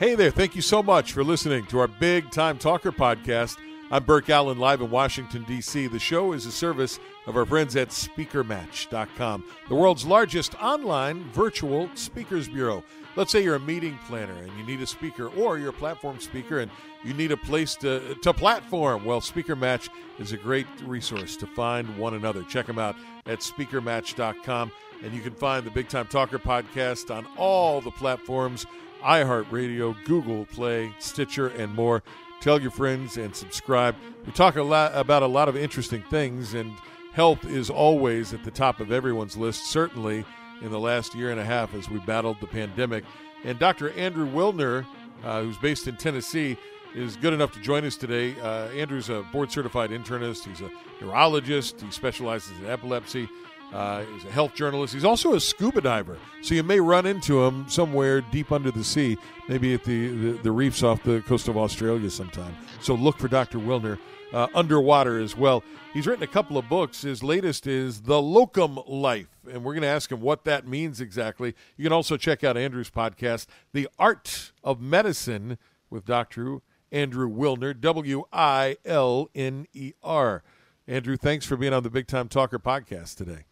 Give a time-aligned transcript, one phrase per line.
[0.00, 3.58] Hey there, thank you so much for listening to our Big Time Talker podcast.
[3.90, 5.88] I'm Burke Allen, live in Washington, D.C.
[5.88, 11.90] The show is a service of our friends at SpeakerMatch.com, the world's largest online virtual
[11.96, 12.82] speakers bureau.
[13.14, 16.18] Let's say you're a meeting planner and you need a speaker, or you're a platform
[16.18, 16.70] speaker and
[17.04, 19.04] you need a place to, to platform.
[19.04, 22.42] Well, Speaker Match is a great resource to find one another.
[22.44, 22.96] Check them out
[23.26, 24.72] at SpeakerMatch.com,
[25.04, 28.64] and you can find the Big Time Talker podcast on all the platforms
[29.00, 32.02] iHeartRadio, Google Play, Stitcher, and more.
[32.40, 33.94] Tell your friends and subscribe.
[34.24, 36.72] We talk a lot about a lot of interesting things, and
[37.12, 40.24] health is always at the top of everyone's list, certainly
[40.62, 43.04] in the last year and a half as we battled the pandemic.
[43.44, 43.90] And Dr.
[43.92, 44.86] Andrew Wilner,
[45.24, 46.56] uh, who's based in Tennessee,
[46.94, 48.38] is good enough to join us today.
[48.40, 50.70] Uh, Andrew's a board certified internist, he's a
[51.00, 53.28] neurologist, he specializes in epilepsy.
[53.72, 54.92] Uh, he's a health journalist.
[54.92, 58.82] He's also a scuba diver, so you may run into him somewhere deep under the
[58.82, 59.16] sea,
[59.48, 62.56] maybe at the, the, the reefs off the coast of Australia sometime.
[62.80, 63.58] So look for Dr.
[63.58, 63.98] Wilner
[64.32, 65.62] uh, underwater as well.
[65.92, 67.02] He's written a couple of books.
[67.02, 71.00] His latest is The Locum Life, and we're going to ask him what that means
[71.00, 71.54] exactly.
[71.76, 75.58] You can also check out Andrew's podcast, The Art of Medicine,
[75.90, 76.58] with Dr.
[76.92, 80.42] Andrew Wilner, W I L N E R.
[80.86, 83.44] Andrew, thanks for being on the Big Time Talker podcast today.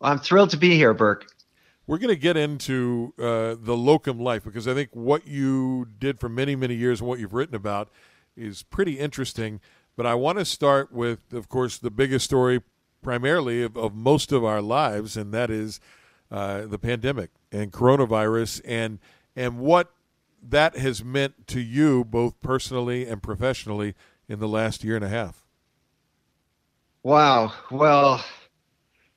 [0.00, 1.26] I'm thrilled to be here, Burke.
[1.86, 6.18] We're going to get into uh, the locum life because I think what you did
[6.18, 7.90] for many, many years and what you've written about
[8.36, 9.60] is pretty interesting.
[9.96, 12.62] But I want to start with, of course, the biggest story
[13.02, 15.80] primarily of, of most of our lives, and that is
[16.30, 18.98] uh, the pandemic and coronavirus and
[19.36, 19.92] and what
[20.42, 23.94] that has meant to you both personally and professionally
[24.28, 25.44] in the last year and a half.
[27.02, 27.52] Wow.
[27.70, 28.24] Well,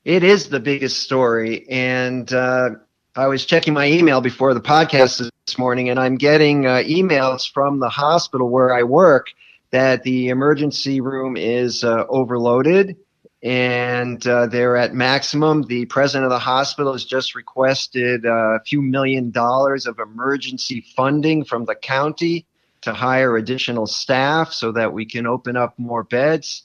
[0.09, 1.69] it is the biggest story.
[1.69, 2.71] And uh,
[3.15, 7.47] I was checking my email before the podcast this morning, and I'm getting uh, emails
[7.47, 9.27] from the hospital where I work
[9.69, 12.97] that the emergency room is uh, overloaded
[13.43, 15.61] and uh, they're at maximum.
[15.61, 20.83] The president of the hospital has just requested uh, a few million dollars of emergency
[20.95, 22.47] funding from the county
[22.81, 26.63] to hire additional staff so that we can open up more beds.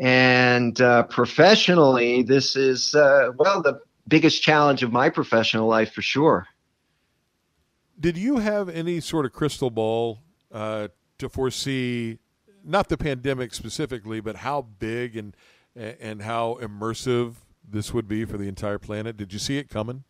[0.00, 6.02] And uh, professionally, this is, uh, well, the biggest challenge of my professional life for
[6.02, 6.46] sure.
[7.98, 10.18] Did you have any sort of crystal ball
[10.52, 12.18] uh, to foresee,
[12.62, 15.34] not the pandemic specifically, but how big and
[15.74, 17.34] and how immersive
[17.68, 19.16] this would be for the entire planet?
[19.16, 20.04] Did you see it coming?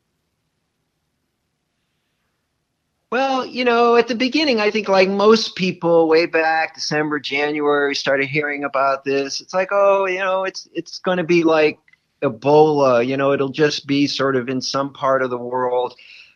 [3.17, 7.95] Well, you know, at the beginning, I think like most people, way back December, January,
[7.95, 9.41] started hearing about this.
[9.41, 11.79] It's like, oh, you know, it's it's going to be like
[12.21, 13.07] Ebola.
[13.07, 15.95] You know, it'll just be sort of in some part of the world.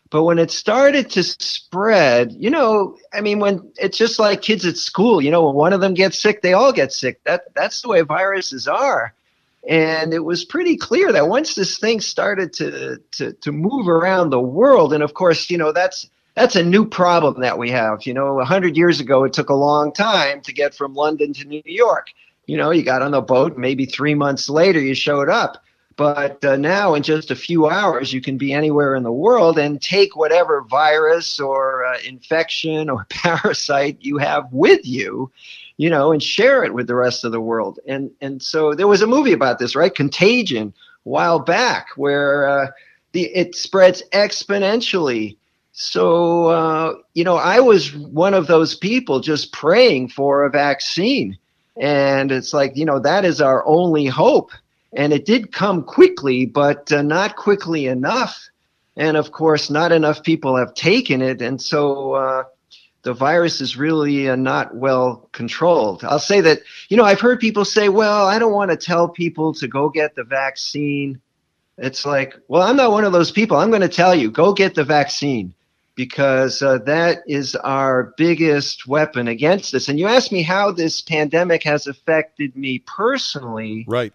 [0.08, 4.64] But when it started to spread, you know, I mean, when it's just like kids
[4.64, 7.22] at school, you know, when one of them gets sick, they all get sick.
[7.24, 9.12] That that's the way viruses are.
[9.68, 14.30] And it was pretty clear that once this thing started to to to move around
[14.30, 16.08] the world, and of course, you know, that's
[16.40, 18.06] that's a new problem that we have.
[18.06, 21.34] You know, a hundred years ago, it took a long time to get from London
[21.34, 22.08] to New York.
[22.46, 25.62] You know, you got on the boat, maybe three months later, you showed up.
[25.96, 29.58] But uh, now, in just a few hours, you can be anywhere in the world
[29.58, 35.30] and take whatever virus or uh, infection or parasite you have with you,
[35.76, 37.78] you know, and share it with the rest of the world.
[37.86, 39.94] And and so there was a movie about this, right?
[39.94, 40.72] Contagion,
[41.04, 42.66] a while back, where uh,
[43.12, 45.36] the it spreads exponentially
[45.82, 51.38] so, uh, you know, I was one of those people just praying for a vaccine.
[51.80, 54.50] And it's like, you know, that is our only hope.
[54.92, 58.50] And it did come quickly, but uh, not quickly enough.
[58.94, 61.40] And of course, not enough people have taken it.
[61.40, 62.44] And so uh,
[63.00, 66.04] the virus is really uh, not well controlled.
[66.04, 69.08] I'll say that, you know, I've heard people say, well, I don't want to tell
[69.08, 71.22] people to go get the vaccine.
[71.78, 73.56] It's like, well, I'm not one of those people.
[73.56, 75.54] I'm going to tell you, go get the vaccine
[76.00, 79.86] because uh, that is our biggest weapon against us.
[79.86, 83.84] And you asked me how this pandemic has affected me personally.
[83.86, 84.10] Right.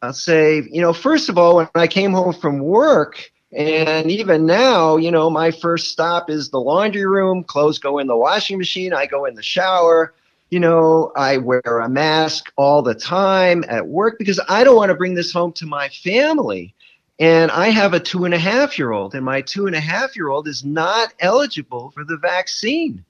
[0.00, 4.46] I'll say, you know, first of all, when I came home from work, and even
[4.46, 7.44] now, you know, my first stop is the laundry room.
[7.44, 8.94] Clothes go in the washing machine.
[8.94, 10.14] I go in the shower.
[10.48, 14.88] You know, I wear a mask all the time at work because I don't want
[14.88, 16.74] to bring this home to my family.
[17.18, 19.80] And I have a two and a half year old, and my two and a
[19.80, 23.04] half year old is not eligible for the vaccine.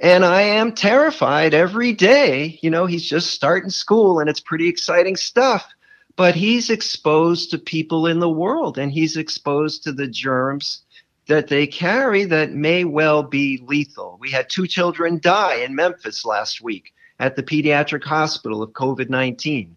[0.00, 2.58] And I am terrified every day.
[2.62, 5.68] You know, he's just starting school and it's pretty exciting stuff,
[6.16, 10.82] but he's exposed to people in the world and he's exposed to the germs
[11.26, 14.16] that they carry that may well be lethal.
[14.18, 19.10] We had two children die in Memphis last week at the pediatric hospital of COVID
[19.10, 19.76] 19.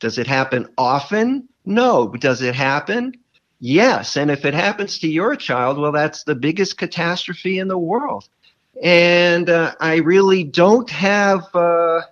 [0.00, 1.48] Does it happen often?
[1.68, 2.08] No.
[2.08, 3.14] Does it happen?
[3.60, 4.16] Yes.
[4.16, 8.28] And if it happens to your child, well, that's the biggest catastrophe in the world.
[8.82, 12.02] And uh, I really don't have uh,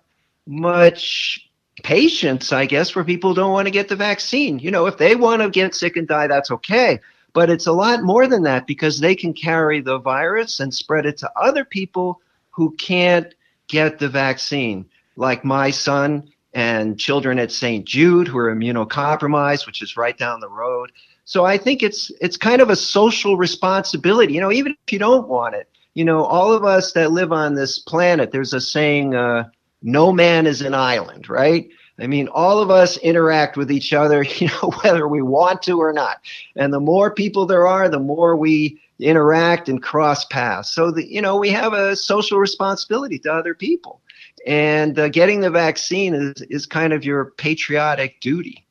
[0.47, 1.49] much
[1.83, 4.59] patience, I guess, for people don't want to get the vaccine.
[4.59, 7.01] You know, if they want to get sick and die, that's okay.
[7.33, 11.07] But it's a lot more than that because they can carry the virus and spread
[11.07, 12.21] it to other people
[12.51, 13.35] who can't
[13.69, 14.87] get the vaccine,
[15.17, 17.85] like my son and children at St.
[17.85, 20.91] Jude who are immunocompromised, which is right down the road.
[21.27, 24.33] So I think it's it's kind of a social responsibility.
[24.33, 27.31] You know, even if you don't want it, you know, all of us that live
[27.31, 29.51] on this planet, there's a saying, uh,
[29.83, 31.69] "No man is an island," right?
[31.99, 35.79] I mean, all of us interact with each other, you know, whether we want to
[35.79, 36.23] or not.
[36.57, 40.73] And the more people there are, the more we interact and cross paths.
[40.73, 44.01] So that you know, we have a social responsibility to other people,
[44.47, 48.67] and uh, getting the vaccine is is kind of your patriotic duty.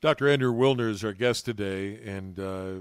[0.00, 0.28] Dr.
[0.28, 2.72] Andrew Wilner is our guest today, and uh,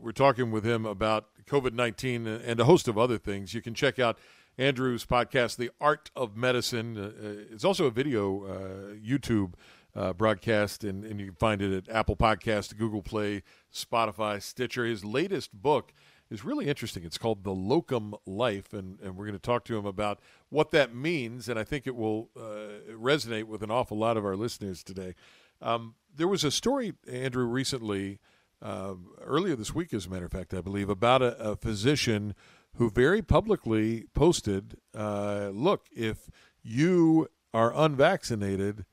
[0.00, 3.52] we're talking with him about COVID 19 and a host of other things.
[3.52, 4.16] You can check out
[4.56, 6.96] Andrew's podcast, The Art of Medicine.
[6.96, 9.54] Uh, uh, it's also a video uh, YouTube
[9.94, 13.42] uh, broadcast, and, and you can find it at Apple Podcast, Google Play,
[13.72, 14.84] Spotify, Stitcher.
[14.84, 15.92] His latest book
[16.30, 17.04] is really interesting.
[17.04, 20.70] It's called The Locum Life, and, and we're going to talk to him about what
[20.72, 24.36] that means, and I think it will uh, resonate with an awful lot of our
[24.36, 25.14] listeners today.
[25.62, 28.18] Um, there was a story, Andrew, recently,
[28.60, 32.34] uh, earlier this week, as a matter of fact, I believe, about a, a physician
[32.74, 36.30] who very publicly posted, uh, "Look, if
[36.62, 38.84] you are unvaccinated,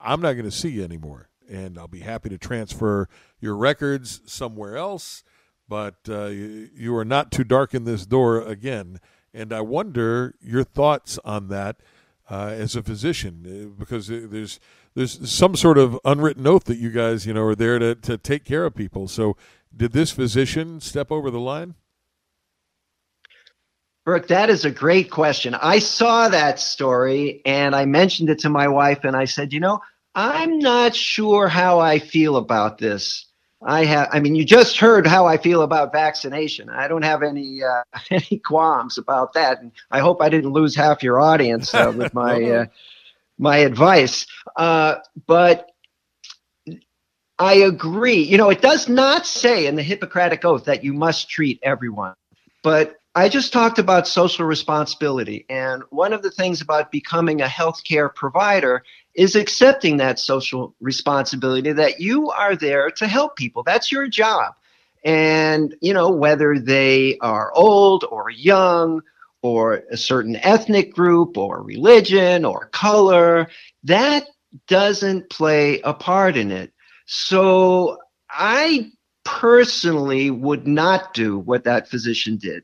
[0.00, 3.08] I'm not going to see you anymore, and I'll be happy to transfer
[3.40, 5.24] your records somewhere else,
[5.68, 9.00] but uh, you, you are not to darken this door again."
[9.34, 11.80] And I wonder your thoughts on that
[12.30, 14.60] uh, as a physician, uh, because there's
[14.94, 18.18] there's some sort of unwritten oath that you guys, you know, are there to, to
[18.18, 19.06] take care of people.
[19.06, 19.36] So,
[19.74, 21.74] did this physician step over the line?
[24.04, 25.54] Burke, that is a great question.
[25.54, 29.60] I saw that story and I mentioned it to my wife, and I said, you
[29.60, 29.80] know,
[30.14, 33.26] I'm not sure how I feel about this.
[33.62, 36.70] I have, I mean, you just heard how I feel about vaccination.
[36.70, 40.76] I don't have any uh, any qualms about that, and I hope I didn't lose
[40.76, 42.66] half your audience uh, with my uh,
[43.38, 44.26] my advice.
[44.56, 44.96] Uh,
[45.26, 45.70] but
[47.38, 48.22] I agree.
[48.22, 52.14] You know, it does not say in the Hippocratic Oath that you must treat everyone.
[52.62, 55.46] But I just talked about social responsibility.
[55.48, 58.82] And one of the things about becoming a healthcare provider
[59.18, 63.64] is accepting that social responsibility that you are there to help people.
[63.64, 64.54] That's your job.
[65.04, 69.02] And, you know, whether they are old or young
[69.42, 73.48] or a certain ethnic group or religion or color.
[73.82, 74.24] That
[74.68, 76.72] doesn't play a part in it.
[77.06, 77.98] So
[78.30, 78.92] I
[79.24, 82.62] personally would not do what that physician did.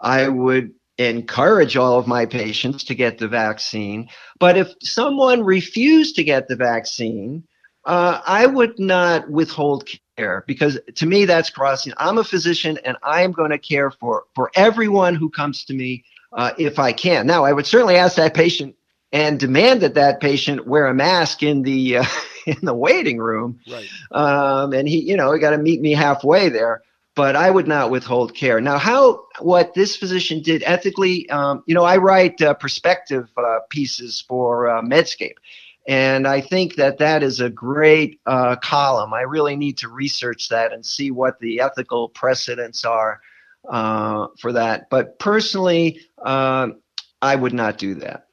[0.00, 4.08] I would encourage all of my patients to get the vaccine.
[4.38, 7.44] But if someone refused to get the vaccine,
[7.84, 11.92] uh, I would not withhold care because to me that's crossing.
[11.98, 15.74] I'm a physician and I am going to care for for everyone who comes to
[15.74, 17.26] me uh, if I can.
[17.26, 18.74] Now, I would certainly ask that patient
[19.12, 22.04] and demand that that patient wear a mask in the uh,
[22.46, 23.60] in the waiting room.
[23.70, 23.88] Right.
[24.10, 26.82] Um, and he, you know, he got to meet me halfway there.
[27.16, 28.60] But I would not withhold care.
[28.60, 33.60] Now, how what this physician did ethically, um, you know, I write uh, perspective uh,
[33.70, 35.36] pieces for uh, Medscape,
[35.88, 39.14] and I think that that is a great uh, column.
[39.14, 43.20] I really need to research that and see what the ethical precedents are
[43.68, 44.90] uh, for that.
[44.90, 46.68] But personally, uh,
[47.22, 48.26] I would not do that.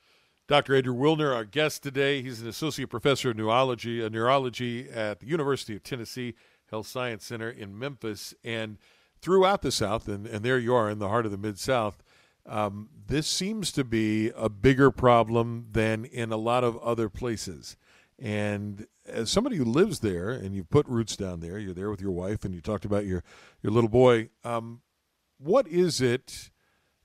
[0.48, 0.76] Dr.
[0.76, 5.26] Andrew Wilner, our guest today, he's an associate professor of neurology, uh, neurology at the
[5.26, 6.36] University of Tennessee
[6.70, 8.78] Health Science Center in Memphis, and
[9.22, 12.04] throughout the South, and, and there you are in the heart of the Mid South.
[12.46, 17.78] Um, this seems to be a bigger problem than in a lot of other places.
[18.20, 22.02] And as somebody who lives there and you've put roots down there, you're there with
[22.02, 23.24] your wife, and you talked about your
[23.62, 24.30] your little boy.
[24.44, 24.82] Um,
[25.38, 26.52] what is it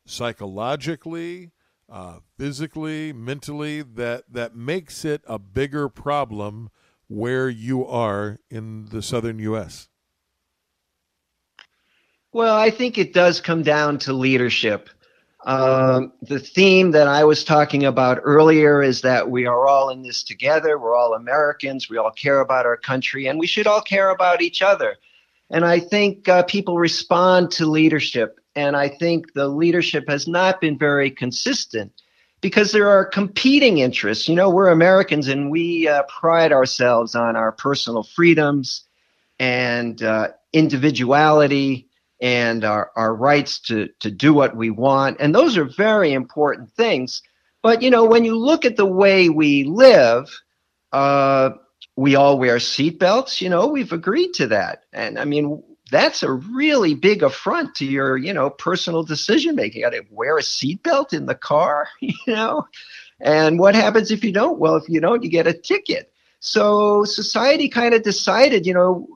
[0.04, 1.52] psychologically,
[1.88, 6.70] uh, physically, mentally that that makes it a bigger problem
[7.08, 9.88] where you are in the southern U.S.?
[12.32, 14.90] Well, I think it does come down to leadership.
[15.46, 20.02] Um, the theme that I was talking about earlier is that we are all in
[20.02, 20.78] this together.
[20.78, 21.88] We're all Americans.
[21.88, 24.96] We all care about our country, and we should all care about each other.
[25.50, 28.38] And I think uh, people respond to leadership.
[28.54, 31.92] And I think the leadership has not been very consistent
[32.40, 34.28] because there are competing interests.
[34.28, 38.84] You know, we're Americans and we uh, pride ourselves on our personal freedoms
[39.38, 41.88] and uh, individuality
[42.20, 45.18] and our, our rights to, to do what we want.
[45.20, 47.22] And those are very important things.
[47.62, 50.28] But, you know, when you look at the way we live,
[50.92, 51.50] uh,
[51.96, 53.40] we all wear seatbelts.
[53.40, 54.84] You know, we've agreed to that.
[54.92, 59.82] And I mean, that's a really big affront to your, you know, personal decision making.
[59.82, 62.66] Got to wear a seatbelt in the car, you know?
[63.20, 64.58] And what happens if you don't?
[64.58, 66.12] Well, if you don't, you get a ticket.
[66.40, 69.08] So society kind of decided, you know,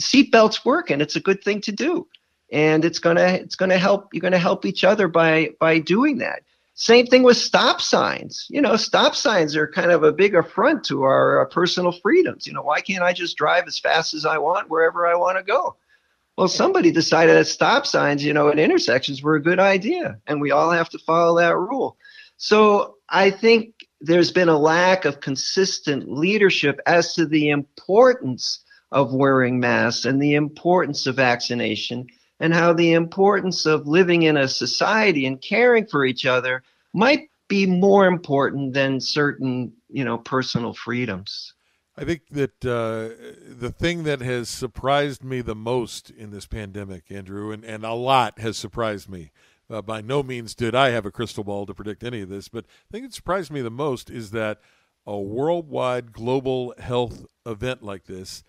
[0.00, 2.06] seatbelts work and it's a good thing to do.
[2.52, 6.42] And it's gonna it's gonna help you're gonna help each other by by doing that.
[6.74, 8.46] Same thing with stop signs.
[8.48, 12.46] You know, stop signs are kind of a big affront to our, our personal freedoms.
[12.46, 15.36] You know, why can't I just drive as fast as I want wherever I want
[15.36, 15.76] to go?
[16.40, 20.40] Well, somebody decided that stop signs, you know, at intersections were a good idea, and
[20.40, 21.98] we all have to follow that rule.
[22.38, 29.12] So I think there's been a lack of consistent leadership as to the importance of
[29.12, 32.06] wearing masks and the importance of vaccination
[32.40, 36.62] and how the importance of living in a society and caring for each other
[36.94, 41.52] might be more important than certain, you know, personal freedoms.
[42.00, 43.14] I think that uh,
[43.46, 47.92] the thing that has surprised me the most in this pandemic, Andrew, and, and a
[47.92, 49.32] lot has surprised me.
[49.68, 52.48] Uh, by no means did I have a crystal ball to predict any of this,
[52.48, 54.62] but I think it surprised me the most is that
[55.06, 58.44] a worldwide global health event like this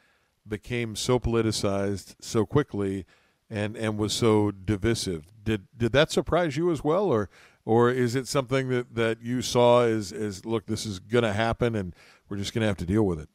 [0.47, 3.05] became so politicized so quickly
[3.49, 5.25] and, and was so divisive.
[5.43, 7.29] Did did that surprise you as well, or
[7.65, 11.33] or is it something that, that you saw as, as look, this is going to
[11.33, 11.93] happen and
[12.29, 13.27] we're just going to have to deal with it?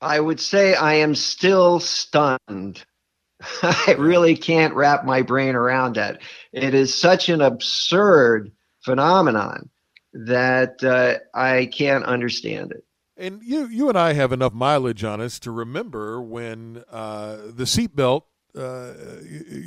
[0.00, 2.84] I would say I am still stunned.
[3.62, 6.20] I really can't wrap my brain around that.
[6.52, 8.52] It is such an absurd
[8.82, 9.70] phenomenon
[10.12, 12.84] that uh, I can't understand it.
[13.16, 17.64] And you, you and I have enough mileage on us to remember when uh, the
[17.64, 18.22] seatbelt
[18.56, 18.92] uh,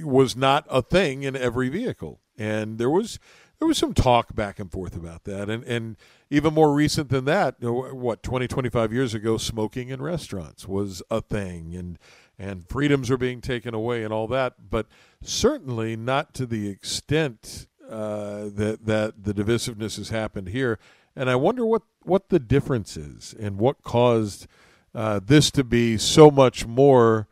[0.03, 3.19] was not a thing in every vehicle and there was
[3.63, 5.95] there was some talk back and forth about that and and
[6.29, 11.21] even more recent than that what 20 25 years ago smoking in restaurants was a
[11.21, 11.97] thing and
[12.37, 14.87] and freedoms are being taken away and all that but
[15.21, 20.77] certainly not to the extent uh, that that the divisiveness has happened here
[21.15, 24.45] and I wonder what what the difference is and what caused
[24.93, 27.29] uh, this to be so much more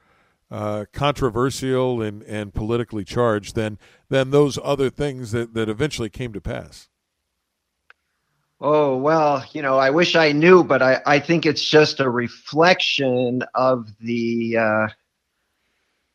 [0.51, 3.79] uh, controversial and, and politically charged than
[4.09, 6.89] than those other things that, that eventually came to pass?
[8.59, 12.09] Oh, well, you know, I wish I knew, but I, I think it's just a
[12.09, 14.87] reflection of the uh,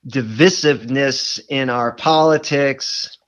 [0.07, 3.19] divisiveness in our politics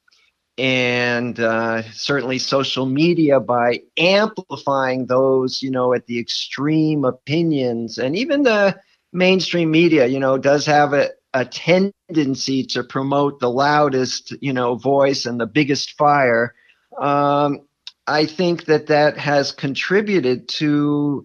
[0.57, 8.17] and uh, certainly social media by amplifying those, you know, at the extreme opinions and
[8.17, 8.79] even the
[9.13, 14.75] mainstream media, you know, does have a, a tendency to promote the loudest, you know,
[14.77, 16.55] voice and the biggest fire.
[17.01, 17.61] Um,
[18.07, 21.23] I think that that has contributed to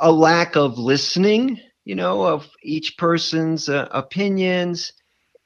[0.00, 4.92] a lack of listening, you know, of each person's uh, opinions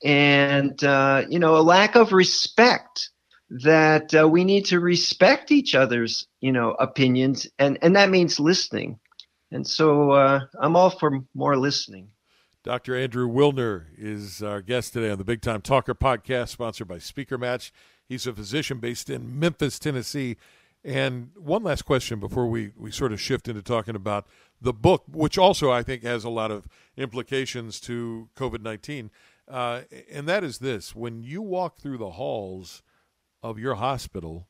[0.03, 3.11] and, uh, you know, a lack of respect
[3.51, 7.47] that uh, we need to respect each other's, you know, opinions.
[7.59, 8.99] And, and that means listening.
[9.51, 12.09] And so uh, I'm all for more listening.
[12.63, 12.95] Dr.
[12.95, 17.39] Andrew Wilner is our guest today on the Big Time Talker podcast, sponsored by Speaker
[17.39, 17.73] Match.
[18.07, 20.37] He's a physician based in Memphis, Tennessee.
[20.85, 24.27] And one last question before we, we sort of shift into talking about
[24.61, 26.67] the book, which also I think has a lot of
[26.97, 29.11] implications to COVID 19.
[29.49, 32.83] Uh, and that is this when you walk through the halls
[33.43, 34.49] of your hospital,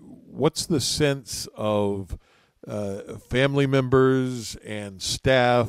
[0.00, 2.18] what's the sense of
[2.66, 5.68] uh, family members and staff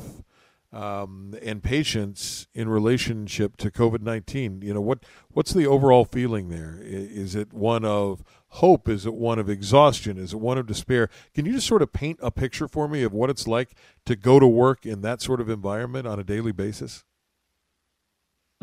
[0.74, 4.60] um, and patients in relationship to COVID nineteen.
[4.60, 6.78] You know what what's the overall feeling there?
[6.82, 8.88] Is it one of hope?
[8.88, 10.18] Is it one of exhaustion?
[10.18, 11.08] Is it one of despair?
[11.32, 13.70] Can you just sort of paint a picture for me of what it's like
[14.04, 17.04] to go to work in that sort of environment on a daily basis?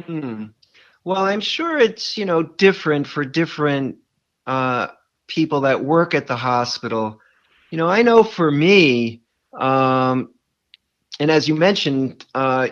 [0.05, 0.47] Hmm.
[1.05, 3.99] Well, I'm sure it's you know different for different
[4.45, 4.87] uh,
[5.27, 7.20] people that work at the hospital
[7.71, 9.21] you know, I know for me,
[9.53, 10.33] um,
[11.19, 12.67] and as you mentioned, uh,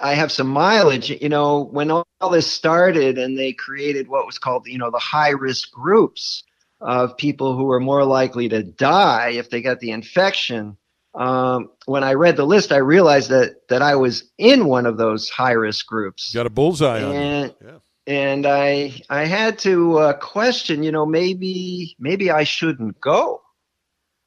[0.00, 1.10] I have some mileage.
[1.10, 4.98] You know, when all this started and they created what was called, you know, the
[4.98, 6.44] high risk groups
[6.80, 10.76] of people who were more likely to die if they got the infection.
[11.14, 14.96] um, when I read the list, I realized that that I was in one of
[14.96, 16.32] those high risk groups.
[16.32, 17.54] Got a bullseye and, on you.
[17.66, 17.78] Yeah.
[18.06, 23.42] And I I had to uh, question, you know, maybe maybe I shouldn't go.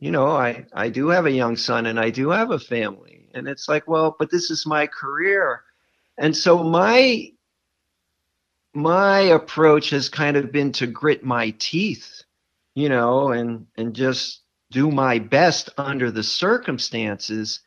[0.05, 3.27] You know, I I do have a young son and I do have a family,
[3.33, 5.63] and it's like, well, but this is my career,
[6.15, 7.31] and so my
[8.75, 12.21] my approach has kind of been to grit my teeth,
[12.75, 17.61] you know, and and just do my best under the circumstances,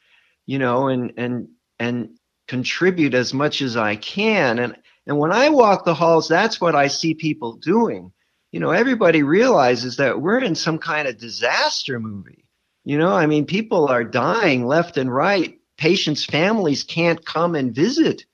[0.46, 1.48] you know, and and
[1.80, 4.60] and contribute as much as I can.
[4.60, 4.76] And
[5.08, 8.12] and when I walk the halls, that's what I see people doing.
[8.50, 12.46] You know, everybody realizes that we're in some kind of disaster movie.
[12.84, 15.58] You know, I mean, people are dying left and right.
[15.76, 18.24] Patients' families can't come and visit.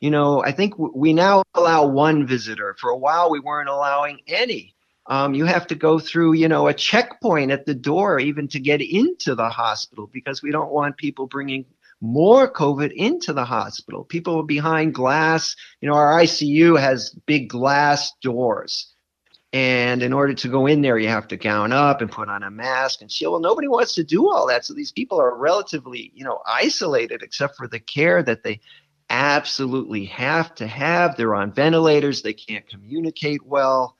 [0.00, 2.74] You know, I think we now allow one visitor.
[2.78, 4.74] For a while, we weren't allowing any.
[5.06, 8.60] Um, you have to go through, you know, a checkpoint at the door even to
[8.60, 11.66] get into the hospital because we don't want people bringing
[12.00, 14.04] more COVID into the hospital.
[14.04, 18.94] People behind glass, you know, our ICU has big glass doors.
[19.52, 22.42] And in order to go in there, you have to gown up and put on
[22.42, 23.32] a mask and shield.
[23.32, 24.66] Well, nobody wants to do all that.
[24.66, 28.60] So these people are relatively, you know, isolated except for the care that they
[29.08, 31.16] absolutely have to have.
[31.16, 32.20] They're on ventilators.
[32.20, 33.96] They can't communicate well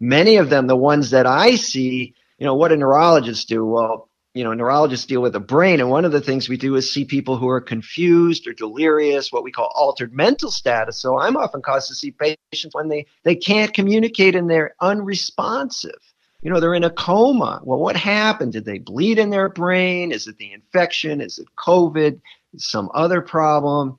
[0.00, 3.64] many of them, the ones that I see, you know, what do neurologists do?
[3.64, 5.80] Well, you know, neurologists deal with the brain.
[5.80, 9.32] And one of the things we do is see people who are confused or delirious,
[9.32, 11.00] what we call altered mental status.
[11.00, 15.98] So I'm often caused to see patients when they, they can't communicate and they're unresponsive.
[16.40, 17.62] You know, they're in a coma.
[17.64, 18.52] Well, what happened?
[18.52, 20.12] Did they bleed in their brain?
[20.12, 21.20] Is it the infection?
[21.20, 22.20] Is it COVID?
[22.54, 23.98] Is some other problem?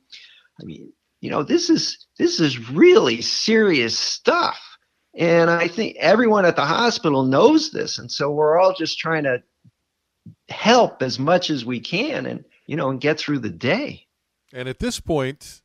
[0.62, 4.58] I mean, you know, this is this is really serious stuff.
[5.16, 8.00] And I think everyone at the hospital knows this.
[8.00, 9.44] And so we're all just trying to
[10.50, 14.06] help as much as we can and, you know, and get through the day.
[14.54, 15.62] And at this point,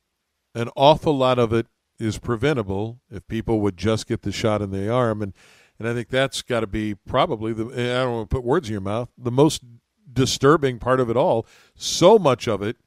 [0.53, 1.67] an awful lot of it
[1.99, 5.21] is preventable if people would just get the shot in the arm.
[5.21, 5.33] And,
[5.79, 8.43] and I think that's got to be probably the, eh, I don't want to put
[8.43, 9.63] words in your mouth, the most
[10.11, 11.45] disturbing part of it all.
[11.75, 12.77] So much of it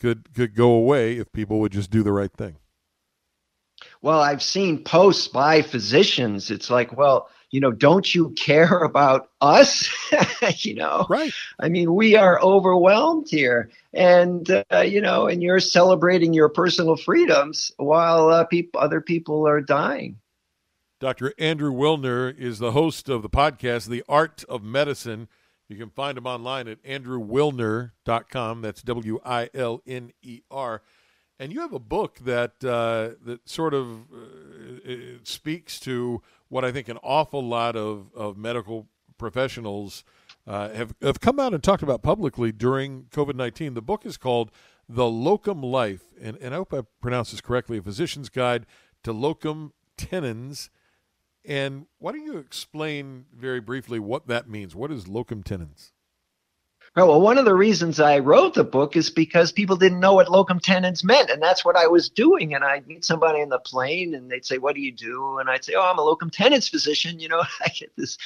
[0.00, 2.56] could, could go away if people would just do the right thing.
[4.02, 6.50] Well, I've seen posts by physicians.
[6.50, 9.88] It's like, well, you know, don't you care about us?
[10.64, 11.32] you know, right?
[11.60, 16.96] I mean, we are overwhelmed here, and uh, you know, and you're celebrating your personal
[16.96, 20.18] freedoms while uh, people, other people are dying.
[20.98, 21.32] Dr.
[21.38, 25.28] Andrew Wilner is the host of the podcast, The Art of Medicine.
[25.68, 28.62] You can find him online at andrewwilner.com.
[28.62, 30.82] That's W I L N E R.
[31.38, 36.20] And you have a book that uh, that sort of uh, speaks to
[36.54, 38.86] what I think an awful lot of, of medical
[39.18, 40.04] professionals
[40.46, 43.74] uh, have have come out and talked about publicly during COVID nineteen.
[43.74, 44.52] The book is called
[44.88, 48.66] "The Locum Life," and, and I hope I pronounce this correctly: "A Physician's Guide
[49.02, 50.70] to Locum Tenens."
[51.44, 54.76] And why don't you explain very briefly what that means?
[54.76, 55.92] What is locum tenens?
[56.96, 60.14] Right, well, one of the reasons I wrote the book is because people didn't know
[60.14, 62.54] what locum tenens meant, and that's what I was doing.
[62.54, 65.50] And I'd meet somebody in the plane, and they'd say, "What do you do?" And
[65.50, 68.16] I'd say, "Oh, I'm a locum tenens physician." You know, I get this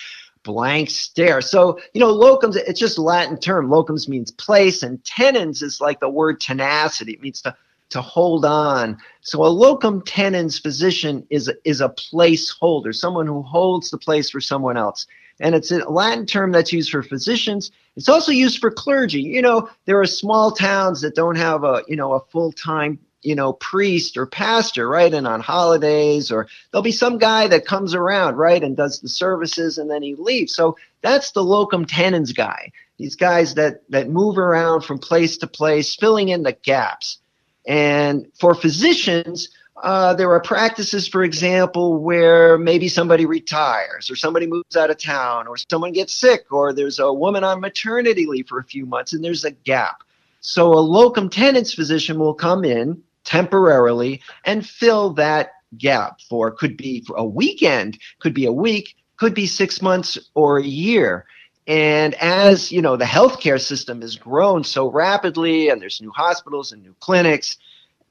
[0.43, 1.41] blank stare.
[1.41, 3.71] So, you know, locums, it's just Latin term.
[3.71, 7.13] Locums means place, and tenens is like the word tenacity.
[7.15, 7.57] It means to
[7.89, 8.99] to hold on.
[9.23, 14.43] So a locum tenens physician is is a placeholder, someone who holds the place for
[14.43, 15.07] someone else
[15.41, 17.71] and it's a Latin term that's used for physicians.
[17.97, 19.23] It's also used for clergy.
[19.23, 23.35] You know, there are small towns that don't have a, you know, a full-time, you
[23.35, 25.13] know, priest or pastor, right?
[25.13, 29.09] And on holidays or there'll be some guy that comes around, right, and does the
[29.09, 30.55] services and then he leaves.
[30.55, 32.73] So that's the locum tenens guy.
[32.99, 37.19] These guys that that move around from place to place, filling in the gaps.
[37.67, 39.51] And for physicians,
[39.83, 44.99] uh, there are practices, for example, where maybe somebody retires or somebody moves out of
[44.99, 48.87] town or someone gets sick or there's a woman on maternity leave for a few
[48.87, 50.03] months and there's a gap.
[50.41, 56.77] So a locum tenens physician will come in temporarily and fill that gap for could
[56.77, 61.27] be for a weekend, could be a week, could be six months or a year.
[61.67, 66.73] And as you know, the healthcare system has grown so rapidly, and there's new hospitals
[66.73, 67.59] and new clinics,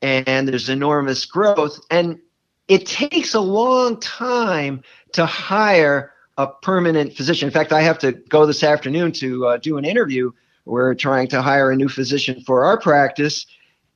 [0.01, 1.79] and there's enormous growth.
[1.89, 2.19] And
[2.67, 4.83] it takes a long time
[5.13, 7.47] to hire a permanent physician.
[7.47, 10.31] In fact, I have to go this afternoon to uh, do an interview.
[10.65, 13.47] We're trying to hire a new physician for our practice.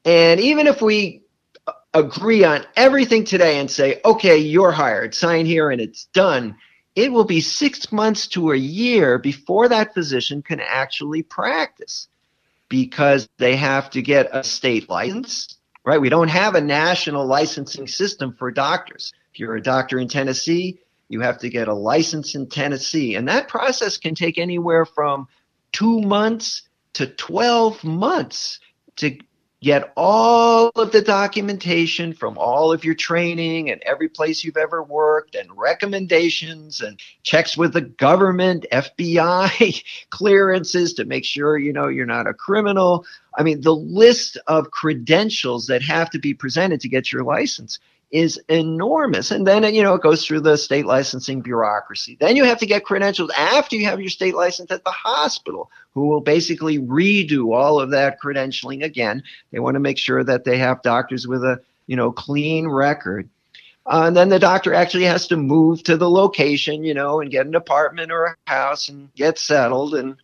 [0.05, 1.21] And even if we
[1.93, 6.55] agree on everything today and say, okay, you're hired, sign here and it's done,
[6.95, 12.07] it will be six months to a year before that physician can actually practice.
[12.71, 15.99] because they have to get a state license, right?
[15.99, 19.13] We don't have a national licensing system for doctors.
[19.33, 23.15] If you're a doctor in Tennessee, you have to get a license in Tennessee.
[23.15, 25.27] And that process can take anywhere from
[25.71, 26.63] two months
[26.93, 28.59] to 12 months
[28.97, 29.17] to
[29.61, 34.81] get all of the documentation from all of your training and every place you've ever
[34.81, 41.87] worked and recommendations and checks with the government fbi clearances to make sure you know
[41.87, 43.05] you're not a criminal
[43.37, 47.79] i mean the list of credentials that have to be presented to get your license
[48.11, 49.31] is enormous.
[49.31, 52.17] And then, you know, it goes through the state licensing bureaucracy.
[52.19, 55.71] Then you have to get credentials after you have your state license at the hospital,
[55.93, 59.23] who will basically redo all of that credentialing again.
[59.51, 63.29] They want to make sure that they have doctors with a, you know, clean record.
[63.85, 67.31] Uh, and then the doctor actually has to move to the location, you know, and
[67.31, 70.15] get an apartment or a house and get settled and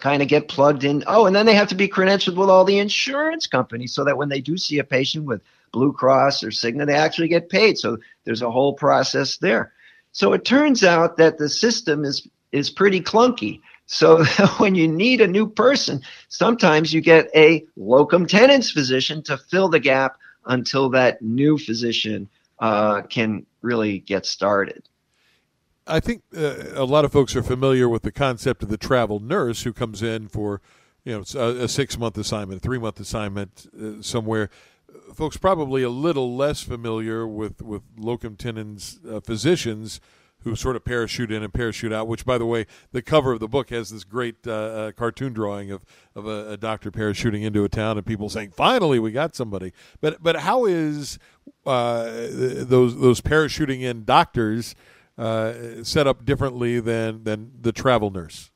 [0.00, 1.02] kind of get plugged in.
[1.06, 4.16] Oh, and then they have to be credentialed with all the insurance companies so that
[4.16, 7.76] when they do see a patient with Blue Cross or Cigna, they actually get paid.
[7.76, 9.72] So there's a whole process there.
[10.12, 13.60] So it turns out that the system is is pretty clunky.
[13.86, 14.24] So
[14.58, 19.68] when you need a new person, sometimes you get a locum tenens physician to fill
[19.68, 24.88] the gap until that new physician uh, can really get started.
[25.86, 29.20] I think uh, a lot of folks are familiar with the concept of the travel
[29.20, 30.60] nurse who comes in for,
[31.04, 34.50] you know, a, a six month assignment, a three month assignment uh, somewhere
[35.14, 40.00] folks probably a little less familiar with with locum tenens uh, physicians
[40.42, 42.06] who sort of parachute in and parachute out.
[42.06, 45.32] Which, by the way, the cover of the book has this great uh, uh, cartoon
[45.32, 49.12] drawing of of a, a, doctor parachuting into a town and people saying, "Finally, we
[49.12, 51.18] got somebody." But but how is
[51.66, 54.74] uh, those those parachuting in doctors
[55.18, 58.50] uh, set up differently than than the travel nurse?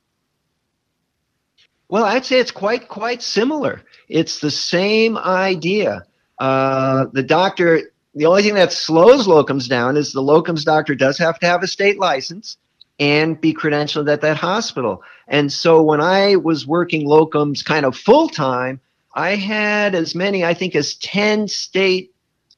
[1.89, 3.83] Well, I'd say it's quite quite similar.
[4.09, 6.05] It's the same idea.
[6.39, 11.19] Uh, the doctor, the only thing that slows locums down is the locums doctor does
[11.19, 12.57] have to have a state license
[12.99, 15.03] and be credentialed at that hospital.
[15.29, 18.81] And so when I was working locums kind of full time,
[19.15, 22.13] I had as many, I think, as 10 state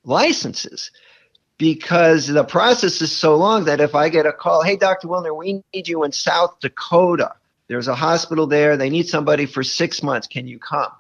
[0.05, 0.91] licenses
[1.59, 5.07] because the process is so long that if I get a call, hey, Dr.
[5.07, 7.35] Wilner, we need you in South Dakota.
[7.69, 8.77] There's a hospital there.
[8.77, 10.27] They need somebody for six months.
[10.27, 10.91] Can you come?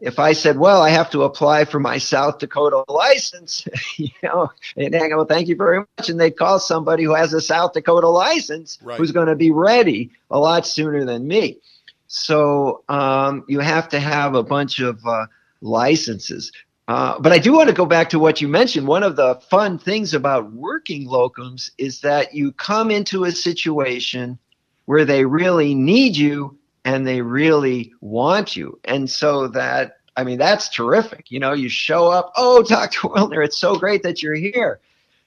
[0.00, 4.52] If I said, well, I have to apply for my South Dakota license, you know,
[4.76, 6.08] and I go, thank you very much.
[6.08, 8.96] And they'd call somebody who has a South Dakota license right.
[8.96, 11.58] who's going to be ready a lot sooner than me.
[12.06, 15.26] So um, you have to have a bunch of uh,
[15.60, 16.52] licenses.
[16.86, 18.86] Uh, but I do want to go back to what you mentioned.
[18.86, 24.38] One of the fun things about working locums is that you come into a situation
[24.86, 26.56] where they really need you
[26.88, 28.80] and they really want you.
[28.84, 31.30] And so that, I mean, that's terrific.
[31.30, 33.00] You know, you show up, oh, Dr.
[33.08, 34.80] Wilner, it's so great that you're here.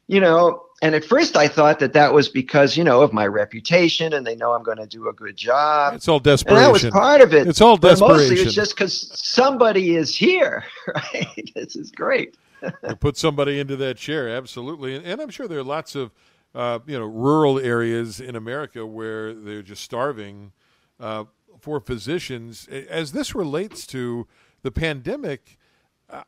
[0.07, 3.27] You know, and at first I thought that that was because, you know, of my
[3.27, 5.93] reputation and they know I'm going to do a good job.
[5.93, 6.57] It's all desperation.
[6.57, 7.47] And that was part of it.
[7.47, 8.07] It's all desperation.
[8.07, 11.51] But mostly it's just because somebody is here, right?
[11.53, 12.37] this is great.
[12.99, 14.95] put somebody into that chair, absolutely.
[14.95, 16.11] And, and I'm sure there are lots of,
[16.55, 20.51] uh, you know, rural areas in America where they're just starving.
[20.99, 21.25] Uh,
[21.61, 24.27] for physicians as this relates to
[24.63, 25.57] the pandemic.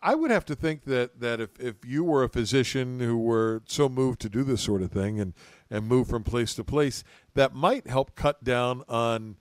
[0.01, 3.63] I would have to think that, that if, if you were a physician who were
[3.65, 5.33] so moved to do this sort of thing and,
[5.69, 9.35] and move from place to place, that might help cut down on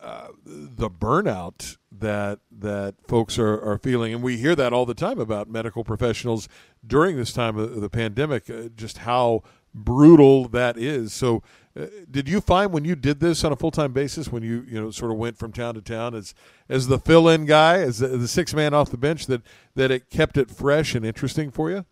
[0.00, 4.14] uh, the burnout that that folks are, are feeling.
[4.14, 6.48] And we hear that all the time about medical professionals
[6.86, 9.42] during this time of the pandemic, uh, just how
[9.74, 11.12] brutal that is.
[11.12, 11.42] So
[11.78, 14.64] uh, did you find when you did this on a full time basis, when you
[14.68, 16.34] you know sort of went from town to town as
[16.68, 19.42] as the fill in guy, as the, the six man off the bench, that
[19.74, 21.84] that it kept it fresh and interesting for you?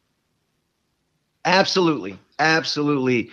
[1.44, 3.30] Absolutely, absolutely.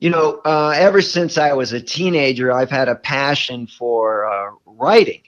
[0.00, 4.50] You know, uh, ever since I was a teenager, I've had a passion for uh,
[4.66, 5.22] writing.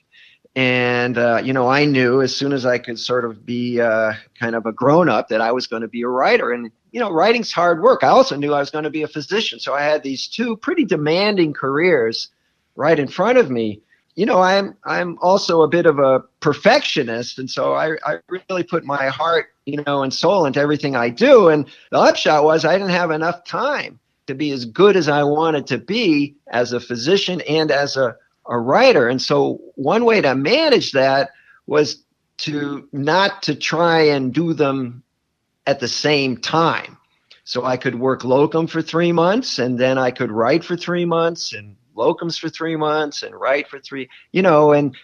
[0.56, 4.14] And, uh, you know, I knew as soon as I could sort of be uh,
[4.38, 6.52] kind of a grown up that I was going to be a writer.
[6.52, 8.04] And, you know, writing's hard work.
[8.04, 9.58] I also knew I was going to be a physician.
[9.58, 12.28] So I had these two pretty demanding careers
[12.76, 13.82] right in front of me.
[14.14, 18.62] You know, I'm I'm also a bit of a perfectionist, and so I, I really
[18.62, 21.48] put my heart, you know, and soul into everything I do.
[21.48, 25.24] And the upshot was I didn't have enough time to be as good as I
[25.24, 28.14] wanted to be as a physician and as a
[28.46, 29.08] a writer.
[29.08, 31.30] And so one way to manage that
[31.66, 32.04] was
[32.36, 35.03] to not to try and do them
[35.66, 36.98] at the same time.
[37.44, 41.04] So I could work locum for three months and then I could write for three
[41.04, 44.96] months and locums for three months and write for three, you know, and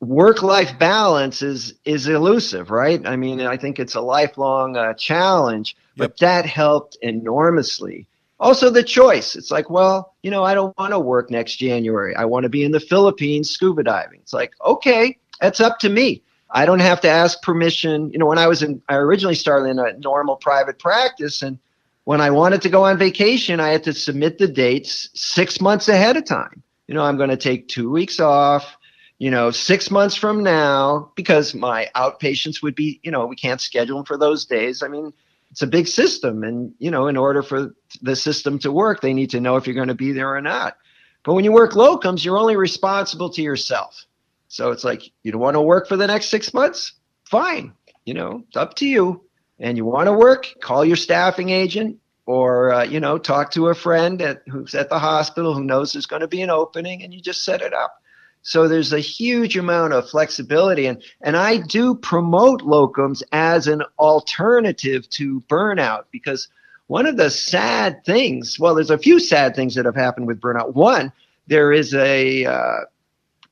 [0.00, 3.04] work life balance is is elusive, right?
[3.06, 6.16] I mean, I think it's a lifelong uh, challenge, but yep.
[6.18, 8.06] that helped enormously.
[8.40, 9.34] Also, the choice.
[9.34, 12.14] It's like, well, you know, I don't want to work next January.
[12.14, 14.20] I want to be in the Philippines scuba diving.
[14.20, 16.22] It's like, okay, that's up to me.
[16.50, 18.10] I don't have to ask permission.
[18.10, 21.58] You know, when I was in, I originally started in a normal private practice, and
[22.04, 25.88] when I wanted to go on vacation, I had to submit the dates six months
[25.88, 26.62] ahead of time.
[26.86, 28.78] You know, I'm going to take two weeks off
[29.18, 33.60] you know, six months from now, because my outpatients would be, you know, we can't
[33.60, 34.82] schedule them for those days.
[34.82, 35.12] I mean,
[35.50, 36.44] it's a big system.
[36.44, 39.66] And, you know, in order for the system to work, they need to know if
[39.66, 40.76] you're going to be there or not.
[41.24, 44.06] But when you work locums, you're only responsible to yourself.
[44.48, 46.92] So it's like, you don't want to work for the next six months?
[47.24, 47.72] Fine.
[48.04, 49.24] You know, it's up to you.
[49.60, 53.68] And you want to work, call your staffing agent or, uh, you know, talk to
[53.68, 57.02] a friend at, who's at the hospital who knows there's going to be an opening
[57.02, 58.00] and you just set it up.
[58.42, 60.86] So there's a huge amount of flexibility.
[60.86, 66.48] And, and I do promote locums as an alternative to burnout because
[66.86, 70.40] one of the sad things, well, there's a few sad things that have happened with
[70.40, 70.74] burnout.
[70.74, 71.12] One,
[71.48, 72.80] there is a uh,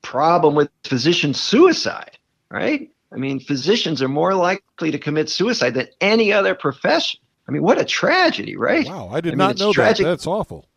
[0.07, 2.16] problem with physician suicide,
[2.51, 2.90] right?
[3.12, 7.21] I mean, physicians are more likely to commit suicide than any other profession.
[7.49, 8.87] I mean, what a tragedy, right?
[8.87, 10.05] Wow, I did I not know tragic.
[10.05, 10.11] that.
[10.11, 10.69] That's awful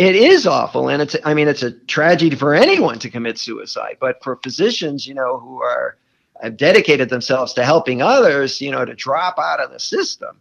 [0.00, 3.98] it is awful and it's i mean it's a tragedy for anyone to commit suicide
[4.00, 5.98] but for physicians you know who are
[6.40, 10.40] have dedicated themselves to helping others you know to drop out of the system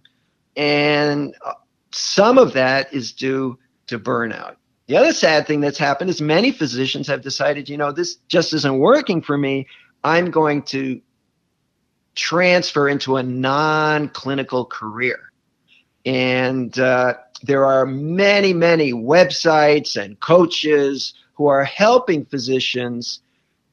[0.56, 1.54] and uh,
[1.92, 4.56] some of that is due to burnout
[4.90, 8.54] the other sad thing that's happened is many physicians have decided you know this just
[8.54, 9.68] isn't working for me.
[10.04, 11.00] I'm going to
[12.16, 15.32] transfer into a non-clinical career.
[16.08, 23.22] And uh, there are many, many websites and coaches who are helping physicians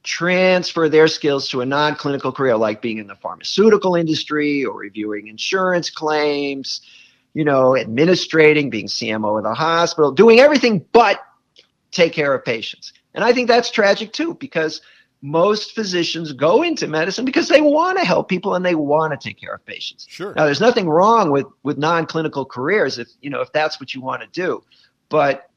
[0.02, 4.76] transfer their skills to a non clinical career, like being in the pharmaceutical industry or
[4.76, 6.82] reviewing insurance claims,
[7.36, 11.20] you know, administrating, being CMO of the hospital, doing everything but
[11.90, 12.94] take care of patients.
[13.12, 14.80] And I think that's tragic too, because
[15.20, 19.28] most physicians go into medicine because they want to help people and they want to
[19.28, 20.06] take care of patients.
[20.08, 20.32] Sure.
[20.34, 24.00] Now, there's nothing wrong with with non-clinical careers if you know if that's what you
[24.00, 24.62] want to do,
[25.10, 25.50] but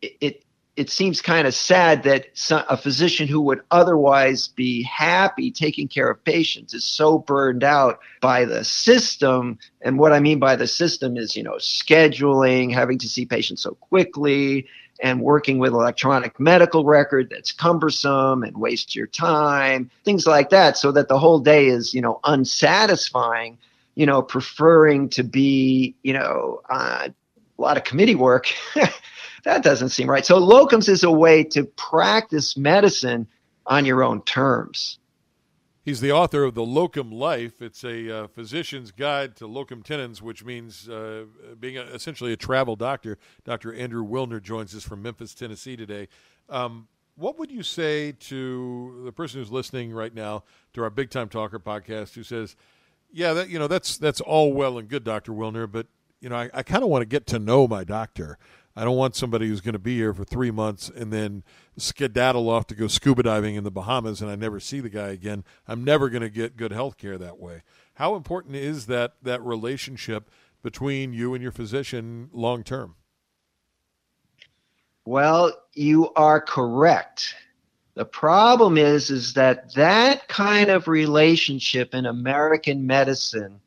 [0.00, 0.44] it it,
[0.76, 2.26] it seems kind of sad that
[2.68, 7.98] a physician who would otherwise be happy taking care of patients is so burned out
[8.20, 9.58] by the system.
[9.80, 13.62] And what I mean by the system is, you know, scheduling, having to see patients
[13.62, 14.66] so quickly,
[15.00, 20.76] and working with electronic medical record that's cumbersome and wastes your time, things like that,
[20.76, 23.58] so that the whole day is, you know, unsatisfying,
[23.94, 27.08] you know, preferring to be, you know, uh,
[27.58, 28.46] a lot of committee work.
[29.46, 30.26] that doesn't seem right.
[30.26, 33.28] So locums is a way to practice medicine
[33.64, 34.98] on your own terms.
[35.84, 37.62] He's the author of The Locum Life.
[37.62, 41.26] It's a uh, physician's guide to locum tenens, which means uh,
[41.60, 43.18] being a, essentially a travel doctor.
[43.44, 43.72] Dr.
[43.72, 46.08] Andrew Wilner joins us from Memphis, Tennessee today.
[46.48, 51.08] Um, what would you say to the person who's listening right now to our Big
[51.08, 52.56] Time Talker podcast who says,
[53.12, 55.86] "Yeah, that you know that's that's all well and good, Doctor Wilner, but
[56.20, 58.38] you know I, I kind of want to get to know my doctor.
[58.76, 61.42] I don't want somebody who's going to be here for three months and then
[61.78, 65.08] skedaddle off to go scuba diving in the Bahamas and I never see the guy
[65.08, 65.44] again.
[65.66, 67.62] I'm never going to get good health care that way.
[67.94, 70.30] How important is that that relationship
[70.62, 72.96] between you and your physician long term?
[75.06, 77.34] Well, you are correct.
[77.94, 83.60] The problem is is that that kind of relationship in American medicine,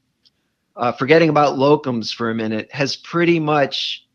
[0.75, 4.05] uh, forgetting about locums for a minute, has pretty much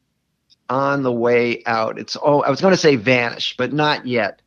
[0.69, 1.99] on the way out.
[1.99, 4.43] It's oh, I was going to say vanish, but not yet,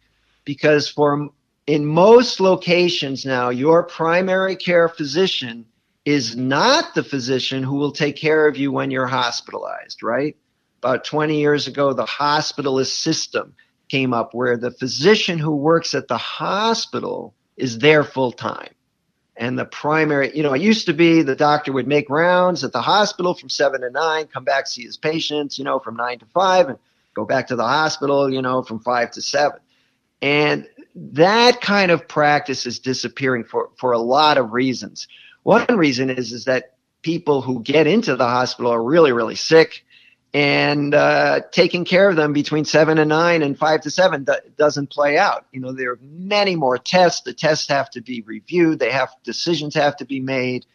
[0.46, 1.30] because for
[1.66, 5.66] in most locations now, your primary care physician
[6.06, 10.04] is not the physician who will take care of you when you're hospitalized.
[10.04, 10.38] Right?
[10.80, 13.56] About 20 years ago, the hospitalist system
[13.90, 18.70] came up where the physician who works at the hospital is there full time
[19.38, 22.72] and the primary, you know, it used to be the doctor would make rounds at
[22.72, 26.20] the hospital from seven to nine, come back, see his patients, you know, from nine
[26.20, 26.80] to five, and
[27.14, 29.60] go back to the hospital, you know, from five to seven.
[30.22, 35.08] And that kind of practice is disappearing for, for a lot of reasons.
[35.44, 36.74] One reason is, is that
[37.04, 39.86] people who get into the hospital are really, really sick
[40.38, 44.34] and uh, taking care of them between seven and nine and five to seven do-
[44.56, 45.48] doesn't play out.
[45.52, 47.22] You know, there are many more tests.
[47.22, 48.78] The tests have to be reviewed.
[48.78, 50.68] They have decisions have to be made.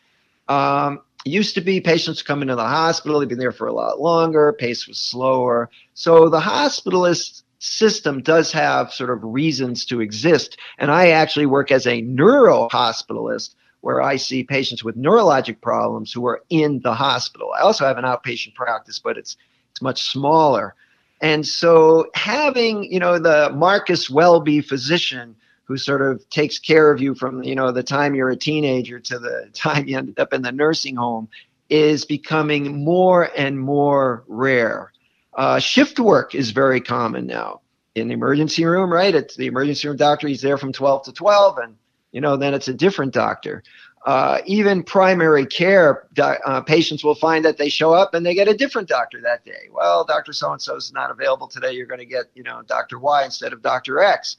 [0.49, 4.01] Um, used to be patients come into the hospital, they'd be there for a lot
[4.01, 4.53] longer.
[4.53, 5.71] Pace was slower.
[5.95, 10.59] So the hospitalist system does have sort of reasons to exist.
[10.79, 16.13] And I actually work as a neuro hospitalist where I see patients with neurologic problems
[16.13, 17.53] who are in the hospital.
[17.57, 19.37] I also have an outpatient practice, but it's
[19.83, 20.75] much smaller.
[21.21, 27.01] And so having, you know, the Marcus Welby physician who sort of takes care of
[27.01, 30.33] you from, you know, the time you're a teenager to the time you ended up
[30.33, 31.29] in the nursing home
[31.71, 34.93] is becoming more and more rare.
[35.35, 37.63] Uh, shift work is very common now
[37.95, 39.15] in the emergency room, right?
[39.15, 40.29] It's the emergency room doctor.
[40.29, 41.77] He's there from 12 to 12, and
[42.11, 43.63] you know then it's a different doctor.
[44.05, 48.49] Uh, even primary care uh, patients will find that they show up and they get
[48.49, 49.69] a different doctor that day.
[49.71, 51.73] Well, Doctor So and so is not available today.
[51.73, 54.39] You're going to get you know Doctor Y instead of Doctor X,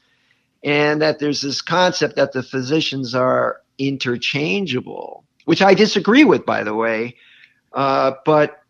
[0.62, 6.62] and that there's this concept that the physicians are interchangeable, which I disagree with, by
[6.62, 7.16] the way.
[7.72, 8.60] Uh, but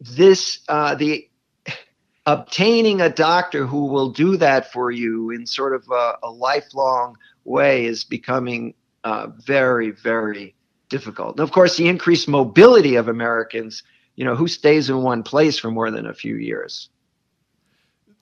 [0.00, 1.28] this uh, the
[2.26, 7.16] obtaining a doctor who will do that for you in sort of a, a lifelong
[7.44, 8.74] way is becoming
[9.06, 10.54] uh, very very
[10.88, 11.36] difficult.
[11.36, 13.82] And of course, the increased mobility of Americans.
[14.16, 16.88] You know, who stays in one place for more than a few years?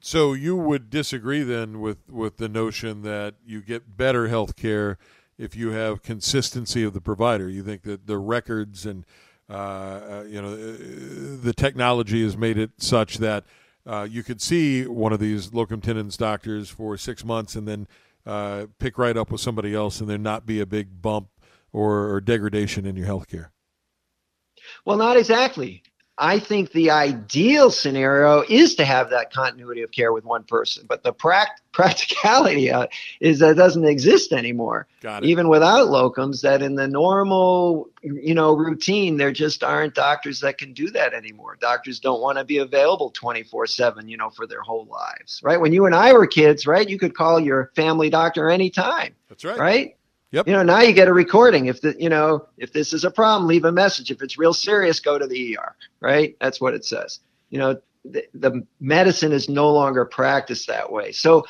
[0.00, 4.98] So you would disagree then with with the notion that you get better health care
[5.38, 7.48] if you have consistency of the provider.
[7.48, 9.06] You think that the records and
[9.48, 13.44] uh, uh, you know, uh, the technology has made it such that
[13.86, 17.86] uh, you could see one of these locum tenens doctors for six months and then
[18.26, 21.28] uh, pick right up with somebody else and there not be a big bump
[21.72, 23.52] or, or degradation in your health care.
[24.84, 25.82] Well, not exactly.
[26.16, 30.87] I think the ideal scenario is to have that continuity of care with one person,
[30.88, 32.87] but the pract- practicality uh,
[33.18, 34.87] is that it doesn't exist anymore.
[35.24, 40.57] Even without locums, that in the normal, you know, routine, there just aren't doctors that
[40.57, 41.59] can do that anymore.
[41.61, 45.61] Doctors don't want to be available 24/7, you know, for their whole lives, right?
[45.61, 49.16] When you and I were kids, right, you could call your family doctor anytime.
[49.29, 49.59] That's right.
[49.59, 49.96] Right?
[50.34, 50.48] Yep.
[50.48, 51.66] You know, now you get a recording.
[51.66, 54.10] If the, you know, if this is a problem, leave a message.
[54.10, 55.76] If it's real serious, go to the ER.
[56.00, 56.36] Right?
[56.40, 57.20] That's what it says.
[57.50, 61.12] You know, the, the medicine is no longer practiced that way.
[61.12, 61.46] So,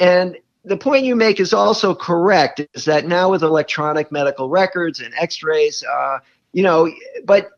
[0.00, 2.60] and the point you make is also correct.
[2.74, 6.18] Is that now with electronic medical records and X-rays, uh,
[6.52, 6.92] you know,
[7.24, 7.48] but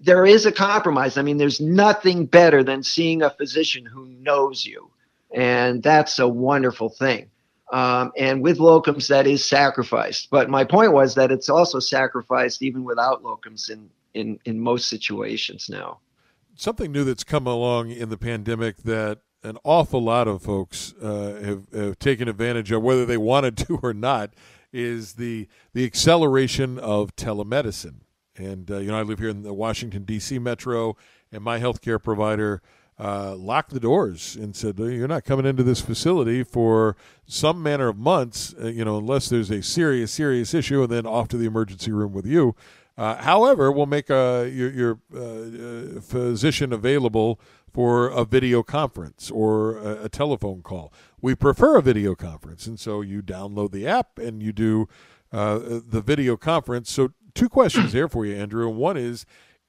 [0.00, 1.16] there is a compromise.
[1.16, 4.90] I mean, there's nothing better than seeing a physician who knows you,
[5.32, 7.30] and that's a wonderful thing.
[7.72, 10.28] Um, and with locums, that is sacrificed.
[10.30, 14.88] But my point was that it's also sacrificed even without locums in, in, in most
[14.88, 15.98] situations now.
[16.56, 21.40] Something new that's come along in the pandemic that an awful lot of folks uh,
[21.42, 24.32] have, have, taken advantage of, whether they wanted to or not,
[24.72, 28.00] is the the acceleration of telemedicine.
[28.36, 30.38] And uh, you know, I live here in the Washington D.C.
[30.38, 30.96] metro,
[31.30, 32.62] and my healthcare provider
[32.98, 37.88] uh, locked the doors and said, "You're not coming into this facility for some manner
[37.88, 41.36] of months, uh, you know, unless there's a serious, serious issue, and then off to
[41.36, 42.54] the emergency room with you."
[42.96, 47.40] Uh, however, we'll make a, your, your uh, uh, physician available
[47.72, 50.92] for a video conference or a, a, telephone call.
[51.20, 54.88] We prefer a video conference, and so you download the app and you do
[55.32, 56.90] uh, the video conference.
[56.92, 58.68] So, two questions here for you, Andrew.
[58.68, 59.26] One is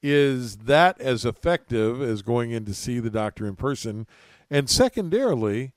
[0.07, 4.05] is that as effective as going in to see the doctor in person?
[4.51, 5.73] And secondarily,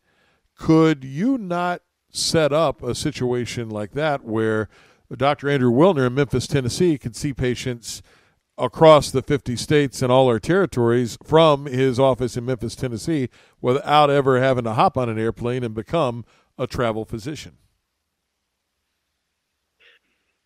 [0.55, 4.69] could you not set up a situation like that where
[5.17, 5.49] Dr.
[5.49, 8.03] Andrew Wilner in Memphis, Tennessee could see patients
[8.59, 13.31] across the 50 states and all our territories from his office in Memphis, Tennessee,
[13.63, 16.27] without ever having to hop on an airplane and become
[16.59, 17.57] a travel physician?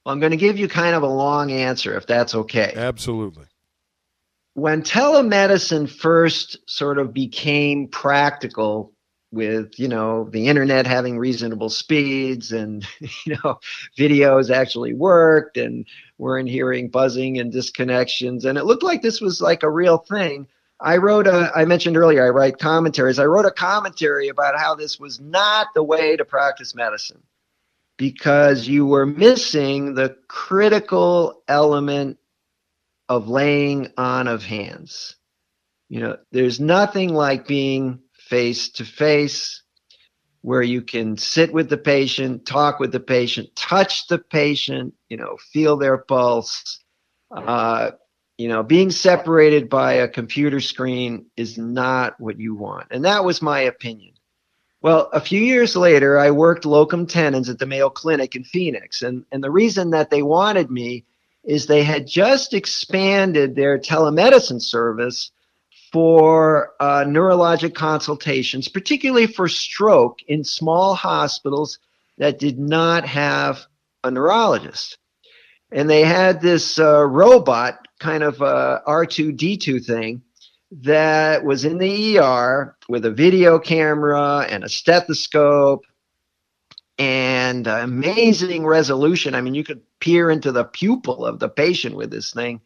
[0.05, 2.75] Well, I'm going to give you kind of a long answer if that's okay.
[2.77, 3.47] Absolutely
[4.55, 8.93] when telemedicine first sort of became practical
[9.31, 12.87] with you know the internet having reasonable speeds and
[13.25, 13.59] you know
[13.99, 15.87] videos actually worked and
[16.19, 20.47] weren't hearing buzzing and disconnections and it looked like this was like a real thing
[20.81, 24.75] i wrote a i mentioned earlier i write commentaries i wrote a commentary about how
[24.75, 27.23] this was not the way to practice medicine
[27.97, 32.18] because you were missing the critical element
[33.17, 35.17] of laying on of hands.
[35.91, 39.63] You know, there's nothing like being face to face
[40.41, 45.19] where you can sit with the patient, talk with the patient, touch the patient, you
[45.19, 46.81] know, feel their pulse.
[47.31, 47.91] Uh,
[48.39, 52.87] you know, being separated by a computer screen is not what you want.
[52.91, 54.15] And that was my opinion.
[54.81, 59.03] Well, a few years later, I worked locum tenens at the Mayo Clinic in Phoenix.
[59.03, 61.05] And, and the reason that they wanted me
[61.45, 65.30] is they had just expanded their telemedicine service
[65.93, 71.78] for uh, neurologic consultations, particularly for stroke in small hospitals
[72.18, 73.66] that did not have
[74.05, 74.97] a neurologist.
[75.70, 80.22] And they had this uh, robot, kind of a R2D2 thing,
[80.80, 85.84] that was in the ER with a video camera and a stethoscope
[87.03, 89.34] and amazing resolution.
[89.34, 92.61] I mean, you could peer into the pupil of the patient with this thing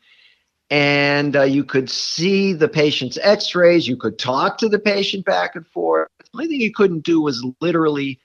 [0.70, 5.54] and uh, you could see the patient's x-rays you could talk to the patient back
[5.54, 6.08] and forth.
[6.18, 8.20] The only thing you couldn't do was literally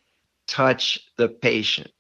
[0.47, 1.91] touch the patient.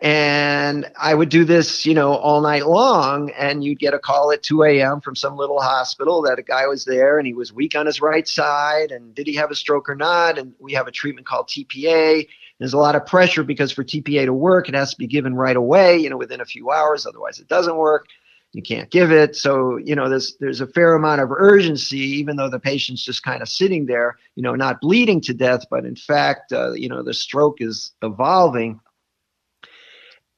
[0.00, 4.30] And i would do this you know all night long and you'd get a call
[4.30, 7.52] at 2 a.m from some little hospital that a guy was there and he was
[7.52, 10.38] weak on his right side and did he have a stroke or not?
[10.38, 12.26] And we have a treatment called tpa
[12.58, 15.34] there's a lot of pressure because for tpa to work it has to be given
[15.34, 18.06] right away you know within a few hours otherwise it doesn't work
[18.52, 19.36] you can't give it.
[19.36, 23.22] So, you know, there's there's a fair amount of urgency, even though the patient's just
[23.22, 26.88] kind of sitting there, you know, not bleeding to death, but in fact, uh, you
[26.88, 28.80] know, the stroke is evolving.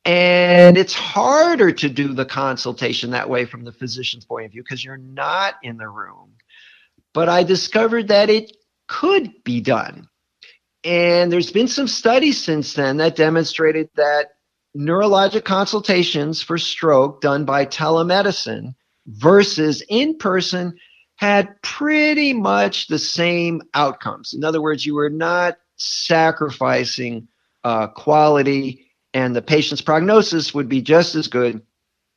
[0.04, 4.62] And it's harder to do the consultation that way from the physician's point of view
[4.62, 6.32] because you're not in the room.
[7.12, 8.56] But I discovered that it
[8.88, 10.08] could be done.
[10.84, 14.28] And there's been some studies since then that demonstrated that
[14.76, 18.74] neurologic consultations for stroke done by telemedicine
[19.06, 20.78] versus in person
[21.16, 24.32] had pretty much the same outcomes.
[24.32, 27.28] In other words, you were not sacrificing
[27.62, 31.60] uh, quality, and the patient's prognosis would be just as good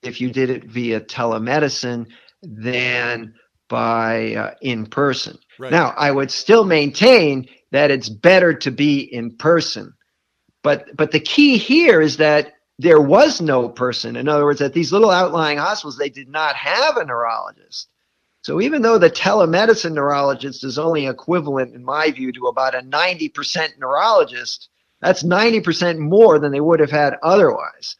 [0.03, 2.07] if you did it via telemedicine
[2.41, 3.33] than
[3.67, 5.37] by uh, in person.
[5.59, 5.71] Right.
[5.71, 9.93] Now, I would still maintain that it's better to be in person
[10.63, 14.15] but but the key here is that there was no person.
[14.15, 17.89] In other words, at these little outlying hospitals, they did not have a neurologist.
[18.41, 22.79] So even though the telemedicine neurologist is only equivalent, in my view, to about a
[22.79, 24.69] 90% neurologist,
[25.01, 27.95] that's 90% more than they would have had otherwise.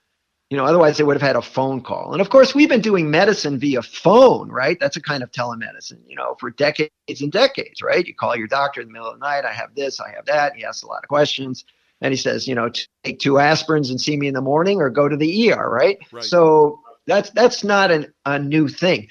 [0.54, 2.12] You know, otherwise they would have had a phone call.
[2.12, 4.80] And of course, we've been doing medicine via phone, right?
[4.80, 6.92] That's a kind of telemedicine, you know, for decades
[7.22, 8.06] and decades, right?
[8.06, 10.28] You call your doctor in the middle of the night, I have this, I have
[10.28, 10.56] that.
[10.56, 11.66] He asks a lot of questions
[12.02, 12.70] and he says, you know,
[13.04, 15.98] take two aspirins and see me in the morning or go to the ER, right?
[16.12, 16.24] right.
[16.24, 19.08] So that's that's not an, a new thing.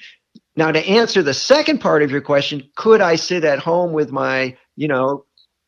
[0.55, 4.13] Now, to answer the second part of your question, could I sit at home with
[4.13, 5.25] my, you know,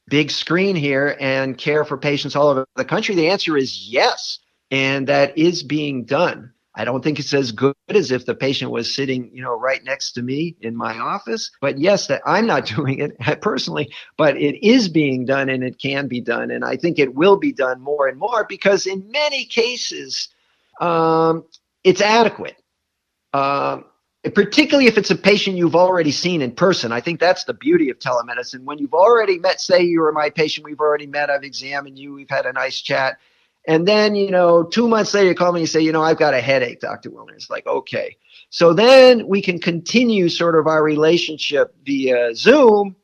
[0.07, 3.13] big screen here and care for patients all over the country?
[3.15, 4.39] The answer is yes,
[4.71, 6.51] and that is being done.
[6.77, 9.81] I don't think it's as good as if the patient was sitting, you know, right
[9.83, 11.49] next to me in my office.
[11.61, 15.79] But yes, that I'm not doing it personally, but it is being done and it
[15.79, 16.51] can be done.
[16.51, 20.29] And I think it will be done more and more because in many cases,
[20.81, 21.45] um,
[21.83, 22.61] it's adequate.
[23.33, 23.85] Um,
[24.33, 26.91] particularly if it's a patient you've already seen in person.
[26.91, 28.63] I think that's the beauty of telemedicine.
[28.63, 32.13] When you've already met, say you were my patient, we've already met, I've examined you,
[32.13, 33.19] we've had a nice chat
[33.67, 36.03] and then, you know, two months later, you call me and you say, you know,
[36.03, 37.09] I've got a headache, Dr.
[37.09, 37.33] Wilner.
[37.33, 38.17] It's like, okay.
[38.49, 42.95] So then we can continue sort of our relationship via Zoom,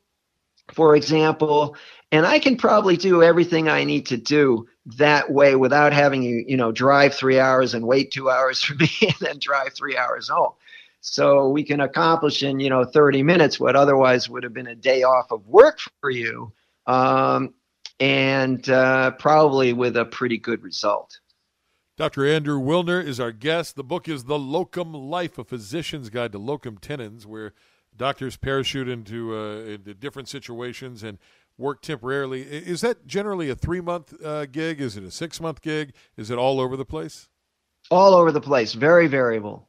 [0.72, 1.76] for example,
[2.12, 6.44] and I can probably do everything I need to do that way without having you,
[6.46, 9.96] you know, drive three hours and wait two hours for me and then drive three
[9.96, 10.52] hours home.
[11.00, 14.74] So we can accomplish in, you know, 30 minutes what otherwise would have been a
[14.74, 16.52] day off of work for you.
[16.86, 17.54] Um,
[18.02, 21.20] and uh, probably with a pretty good result.
[21.96, 22.26] Dr.
[22.26, 23.76] Andrew Wilner is our guest.
[23.76, 27.52] The book is The Locum Life, a physician's guide to locum tenens, where
[27.96, 31.18] doctors parachute into, uh, into different situations and
[31.56, 32.42] work temporarily.
[32.42, 34.80] Is that generally a three month uh, gig?
[34.80, 35.92] Is it a six month gig?
[36.16, 37.28] Is it all over the place?
[37.88, 39.68] All over the place, very variable.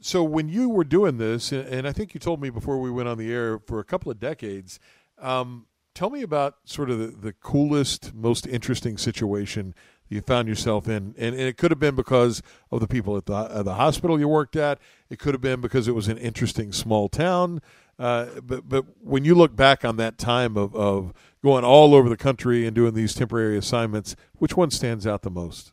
[0.00, 3.08] So, when you were doing this, and I think you told me before we went
[3.08, 4.78] on the air for a couple of decades,
[5.18, 5.66] um,
[5.96, 9.74] tell me about sort of the, the coolest, most interesting situation
[10.08, 13.26] you found yourself in, and, and it could have been because of the people at
[13.26, 14.78] the uh, the hospital you worked at.
[15.10, 17.60] It could have been because it was an interesting small town.
[17.98, 22.08] Uh, but but when you look back on that time of, of going all over
[22.08, 25.72] the country and doing these temporary assignments, which one stands out the most?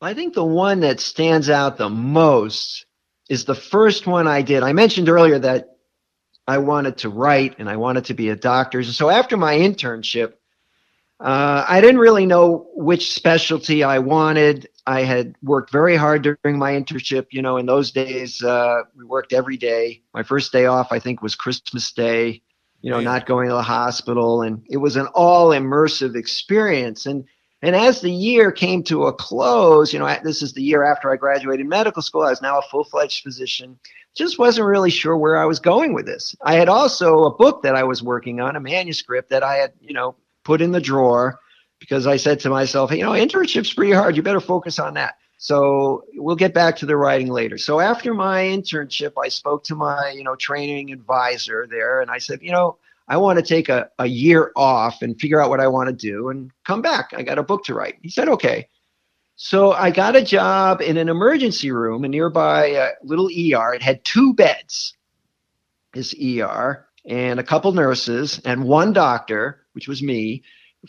[0.00, 2.86] I think the one that stands out the most
[3.28, 4.62] is the first one I did.
[4.62, 5.75] I mentioned earlier that
[6.46, 8.82] I wanted to write and I wanted to be a doctor.
[8.84, 10.34] So after my internship,
[11.18, 14.68] uh, I didn't really know which specialty I wanted.
[14.86, 17.28] I had worked very hard during my internship.
[17.30, 20.02] You know, in those days, uh, we worked every day.
[20.14, 22.42] My first day off, I think, was Christmas Day.
[22.82, 27.06] You know, not going to the hospital, and it was an all immersive experience.
[27.06, 27.24] And
[27.62, 31.10] And as the year came to a close, you know, this is the year after
[31.10, 32.22] I graduated medical school.
[32.22, 33.78] I was now a full fledged physician.
[34.16, 36.34] Just wasn't really sure where I was going with this.
[36.42, 39.72] I had also a book that I was working on, a manuscript that I had,
[39.80, 41.38] you know, put in the drawer
[41.78, 44.16] because I said to myself, hey, you know, internship's pretty hard.
[44.16, 45.16] You better focus on that.
[45.38, 47.58] So we'll get back to the writing later.
[47.58, 52.18] So after my internship, I spoke to my, you know, training advisor there and I
[52.18, 55.60] said, you know, I want to take a, a year off and figure out what
[55.60, 57.12] I want to do and come back.
[57.14, 57.98] I got a book to write.
[58.02, 58.68] He said, okay.
[59.36, 63.74] So I got a job in an emergency room, a nearby uh, little ER.
[63.74, 64.96] It had two beds,
[65.92, 70.42] this ER, and a couple nurses and one doctor, which was me.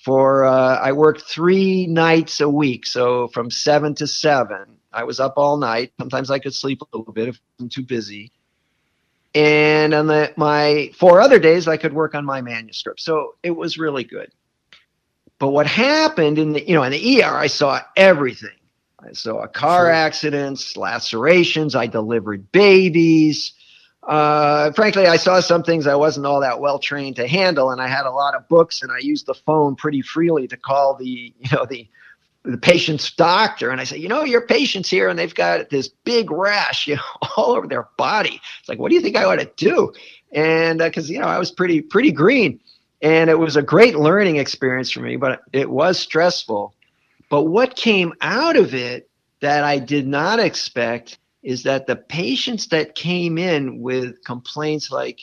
[0.03, 4.77] For uh, I worked three nights a week, so from seven to seven.
[4.93, 5.91] I was up all night.
[5.99, 8.31] Sometimes I could sleep a little bit if I'm too busy
[9.35, 13.51] and on the my four other days i could work on my manuscript so it
[13.51, 14.31] was really good
[15.39, 18.49] but what happened in the you know in the er i saw everything.
[18.99, 23.53] I saw car accidents lacerations i delivered babies.
[24.03, 27.81] Uh, frankly i saw some things i wasn't all that well trained to handle and
[27.81, 30.95] i had a lot of books and i used the phone pretty freely to call
[30.95, 31.87] the you know the
[32.47, 33.69] the patient's doctor.
[33.69, 36.95] And I say, you know, your patient's here and they've got this big rash, you
[36.95, 37.01] know,
[37.37, 38.41] all over their body.
[38.59, 39.93] It's like, what do you think I ought to do?
[40.31, 42.59] And because uh, you know, I was pretty pretty green,
[43.01, 46.73] and it was a great learning experience for me, but it was stressful.
[47.29, 49.09] But what came out of it
[49.41, 55.21] that I did not expect is that the patients that came in with complaints like,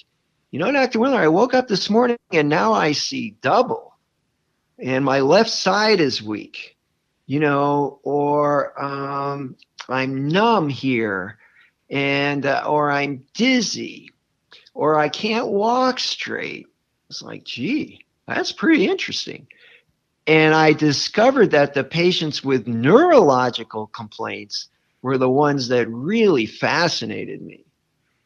[0.50, 0.98] you know, Dr.
[0.98, 3.94] Wilner, I woke up this morning and now I see double,
[4.78, 6.74] and my left side is weak
[7.26, 9.56] you know, or um,
[9.88, 11.38] I'm numb here,
[11.90, 14.10] and uh, or I'm dizzy,
[14.74, 16.66] or I can't walk straight.
[17.14, 19.46] It's like, gee, that's pretty interesting.
[20.26, 24.66] And I discovered that the patients with neurological complaints
[25.00, 27.66] were the ones that really fascinated me.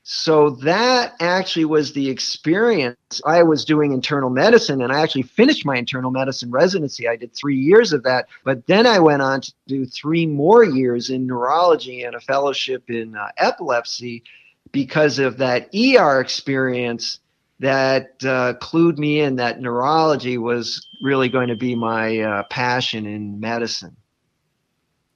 [0.05, 3.21] So that actually was the experience.
[3.27, 7.07] I was doing internal medicine and I actually finished my internal medicine residency.
[7.07, 10.65] I did three years of that, but then I went on to do three more
[10.65, 14.23] years in neurology and a fellowship in uh, epilepsy
[14.73, 17.21] because of that ER experience
[17.61, 23.07] that uh, clued me in that neurology was really going to be my uh, passion
[23.07, 23.97] in medicine.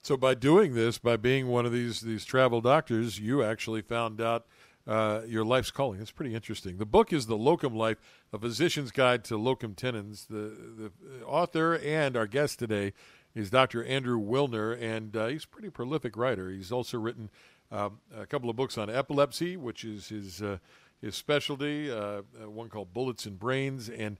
[0.02, 4.20] So by doing this, by being one of these these travel doctors, you actually found
[4.20, 4.46] out
[4.86, 5.98] uh, your life's calling.
[5.98, 6.78] That's pretty interesting.
[6.78, 7.98] The book is The Locum Life,
[8.32, 10.26] A Physician's Guide to Locum Tenens.
[10.26, 12.92] The, the author and our guest today
[13.34, 13.84] is Dr.
[13.84, 16.50] Andrew Wilner, and uh, he's a pretty prolific writer.
[16.50, 17.30] He's also written
[17.70, 20.58] um, a couple of books on epilepsy, which is his, uh,
[21.02, 24.18] his specialty, uh, uh, one called Bullets and Brains, and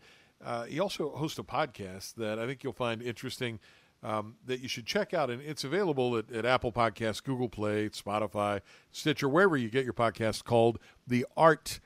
[0.68, 3.58] he also hosts a podcast that I think you'll find interesting–
[4.02, 5.30] um, that you should check out.
[5.30, 8.60] And it's available at, at, Apple Podcasts, Google Play, Spotify,
[8.90, 11.80] Stitcher, wherever you get your podcasts called The Art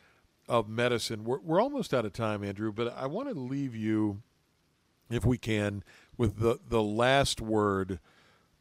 [0.49, 1.25] of Medicine.
[1.25, 4.23] We're, we're almost out of time, Andrew, but I want to leave you,
[5.11, 5.83] if we can,
[6.17, 8.01] with the, the last word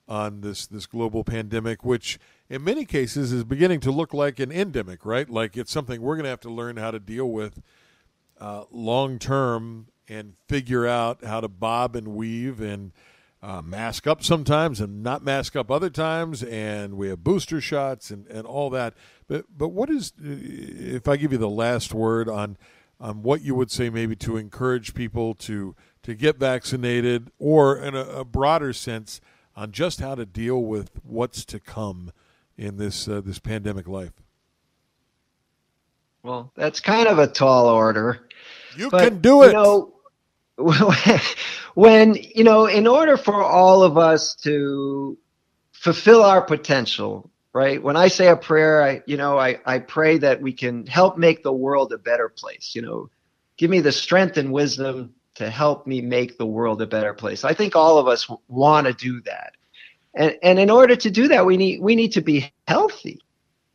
[0.08, 2.20] on this, this global pandemic, which
[2.50, 5.30] in many cases is beginning to look like an endemic, right?
[5.30, 7.62] Like it's something we're going to have to learn how to deal with
[8.40, 12.92] uh, long term and figure out how to bob and weave and–
[13.46, 18.10] uh, mask up sometimes and not mask up other times, and we have booster shots
[18.10, 18.96] and, and all that.
[19.28, 22.58] But but what is if I give you the last word on
[23.00, 27.94] on what you would say maybe to encourage people to to get vaccinated, or in
[27.94, 29.22] a, a broader sense
[29.56, 32.12] on just how to deal with what's to come
[32.58, 34.14] in this uh, this pandemic life?
[36.24, 38.28] Well, that's kind of a tall order.
[38.76, 39.48] You but, can do it.
[39.48, 39.94] You know,
[41.76, 45.18] when you know in order for all of us to
[45.74, 50.18] fulfill our potential right when i say a prayer i you know i, I pray
[50.20, 53.10] that we can help make the world a better place you know
[53.58, 57.44] give me the strength and wisdom to help me make the world a better place
[57.44, 59.56] i think all of us want to do that
[60.16, 63.20] and and in order to do that we need we need to be healthy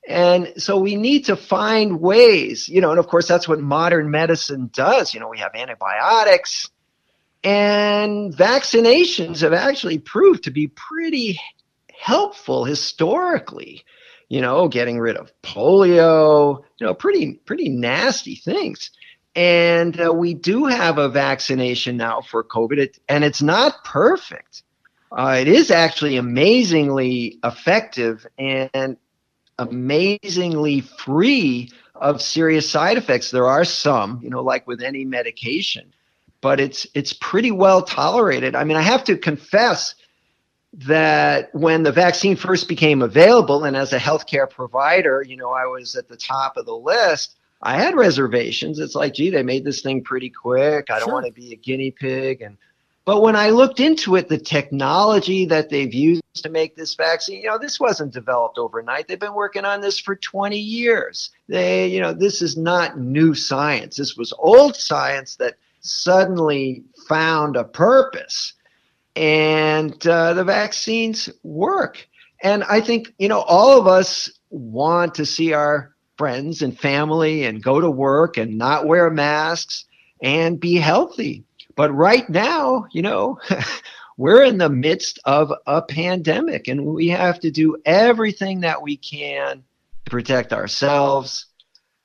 [0.09, 4.11] and so we need to find ways, you know, and of course that's what modern
[4.11, 5.15] medicine does.
[5.15, 6.69] You know, we have antibiotics
[7.45, 11.41] and vaccinations have actually proved to be pretty
[11.97, 13.85] helpful historically.
[14.29, 18.91] You know, getting rid of polio, you know, pretty pretty nasty things.
[19.35, 24.63] And uh, we do have a vaccination now for COVID, it, and it's not perfect.
[25.13, 28.97] Uh, it is actually amazingly effective, and
[29.59, 33.31] amazingly free of serious side effects.
[33.31, 35.93] There are some, you know, like with any medication.
[36.41, 38.55] but it's it's pretty well tolerated.
[38.55, 39.95] I mean, I have to confess
[40.73, 45.67] that when the vaccine first became available, and as a healthcare provider, you know, I
[45.67, 47.37] was at the top of the list.
[47.63, 48.79] I had reservations.
[48.79, 50.87] It's like, gee, they made this thing pretty quick.
[50.91, 51.15] I don't sure.
[51.15, 52.41] want to be a guinea pig.
[52.41, 52.57] And
[53.11, 57.41] but when I looked into it, the technology that they've used to make this vaccine,
[57.41, 59.09] you know, this wasn't developed overnight.
[59.09, 61.31] They've been working on this for 20 years.
[61.49, 63.97] They, you know, this is not new science.
[63.97, 68.53] This was old science that suddenly found a purpose.
[69.17, 72.09] And uh, the vaccines work.
[72.45, 77.43] And I think, you know, all of us want to see our friends and family
[77.43, 79.85] and go to work and not wear masks
[80.23, 81.45] and be healthy.
[81.81, 83.41] But right now, you know,
[84.19, 88.99] we're in the midst of a pandemic and we have to do everything that we
[88.99, 89.65] can
[90.05, 91.47] to protect ourselves,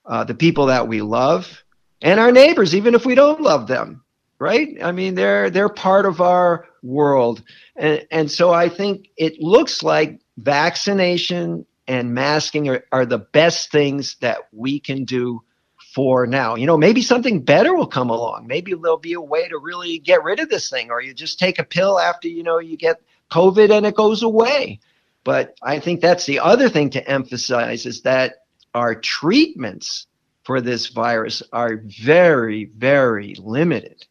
[0.06, 1.62] uh, the people that we love,
[2.00, 4.02] and our neighbors, even if we don't love them.
[4.38, 4.78] Right?
[4.82, 7.42] I mean, they're they're part of our world,
[7.76, 13.70] and and so I think it looks like vaccination and masking are, are the best
[13.70, 15.42] things that we can do
[15.96, 16.56] for now.
[16.56, 18.46] You know, maybe something better will come along.
[18.46, 21.38] Maybe there'll be a way to really get rid of this thing, or you just
[21.38, 24.80] take a pill after you know you get COVID and it goes away.
[25.24, 28.44] But I think that's the other thing to emphasize is that
[28.74, 30.06] our treatments
[30.44, 34.04] for this virus are very, very limited.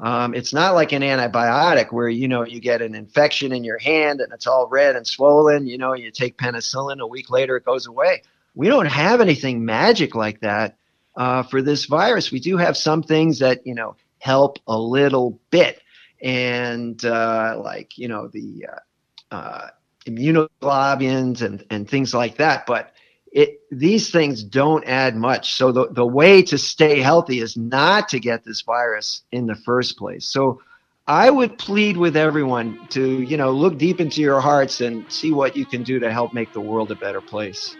[0.00, 3.78] Um, it's not like an antibiotic where you know you get an infection in your
[3.78, 5.68] hand and it's all red and swollen.
[5.68, 8.22] You know, you take penicillin, a week later it goes away.
[8.56, 10.76] We don't have anything magic like that
[11.16, 12.30] uh, for this virus.
[12.30, 15.80] We do have some things that you know help a little bit,
[16.22, 18.66] and uh, like you know the
[19.30, 19.68] uh, uh,
[20.06, 22.66] immunoglobulins and and things like that.
[22.66, 22.92] But
[23.32, 25.54] it, these things don't add much.
[25.54, 29.54] So the, the way to stay healthy is not to get this virus in the
[29.54, 30.26] first place.
[30.26, 30.60] So
[31.06, 35.32] I would plead with everyone to, you know, look deep into your hearts and see
[35.32, 37.74] what you can do to help make the world a better place.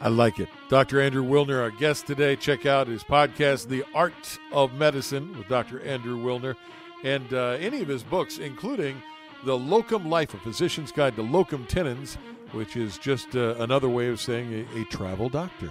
[0.00, 0.48] I like it.
[0.70, 1.00] Dr.
[1.00, 2.34] Andrew Wilner, our guest today.
[2.34, 5.82] Check out his podcast, The Art of Medicine, with Dr.
[5.82, 6.56] Andrew Wilner,
[7.04, 9.02] and uh, any of his books, including
[9.44, 12.16] The Locum Life, a physician's guide to locum tenens,
[12.52, 15.70] which is just uh, another way of saying a, a travel doctor.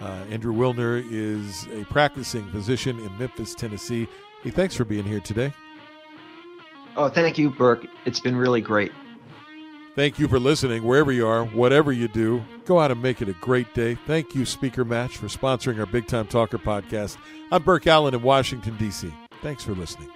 [0.00, 4.08] Uh, Andrew Wilner is a practicing physician in Memphis, Tennessee.
[4.42, 5.52] Hey, thanks for being here today.
[6.96, 7.86] Oh, thank you, Burke.
[8.04, 8.90] It's been really great.
[9.96, 12.42] Thank you for listening wherever you are, whatever you do.
[12.64, 13.96] Go out and make it a great day.
[14.06, 17.16] Thank you, Speaker Match, for sponsoring our Big Time Talker podcast.
[17.50, 19.12] I'm Burke Allen in Washington, D.C.
[19.42, 20.10] Thanks for listening.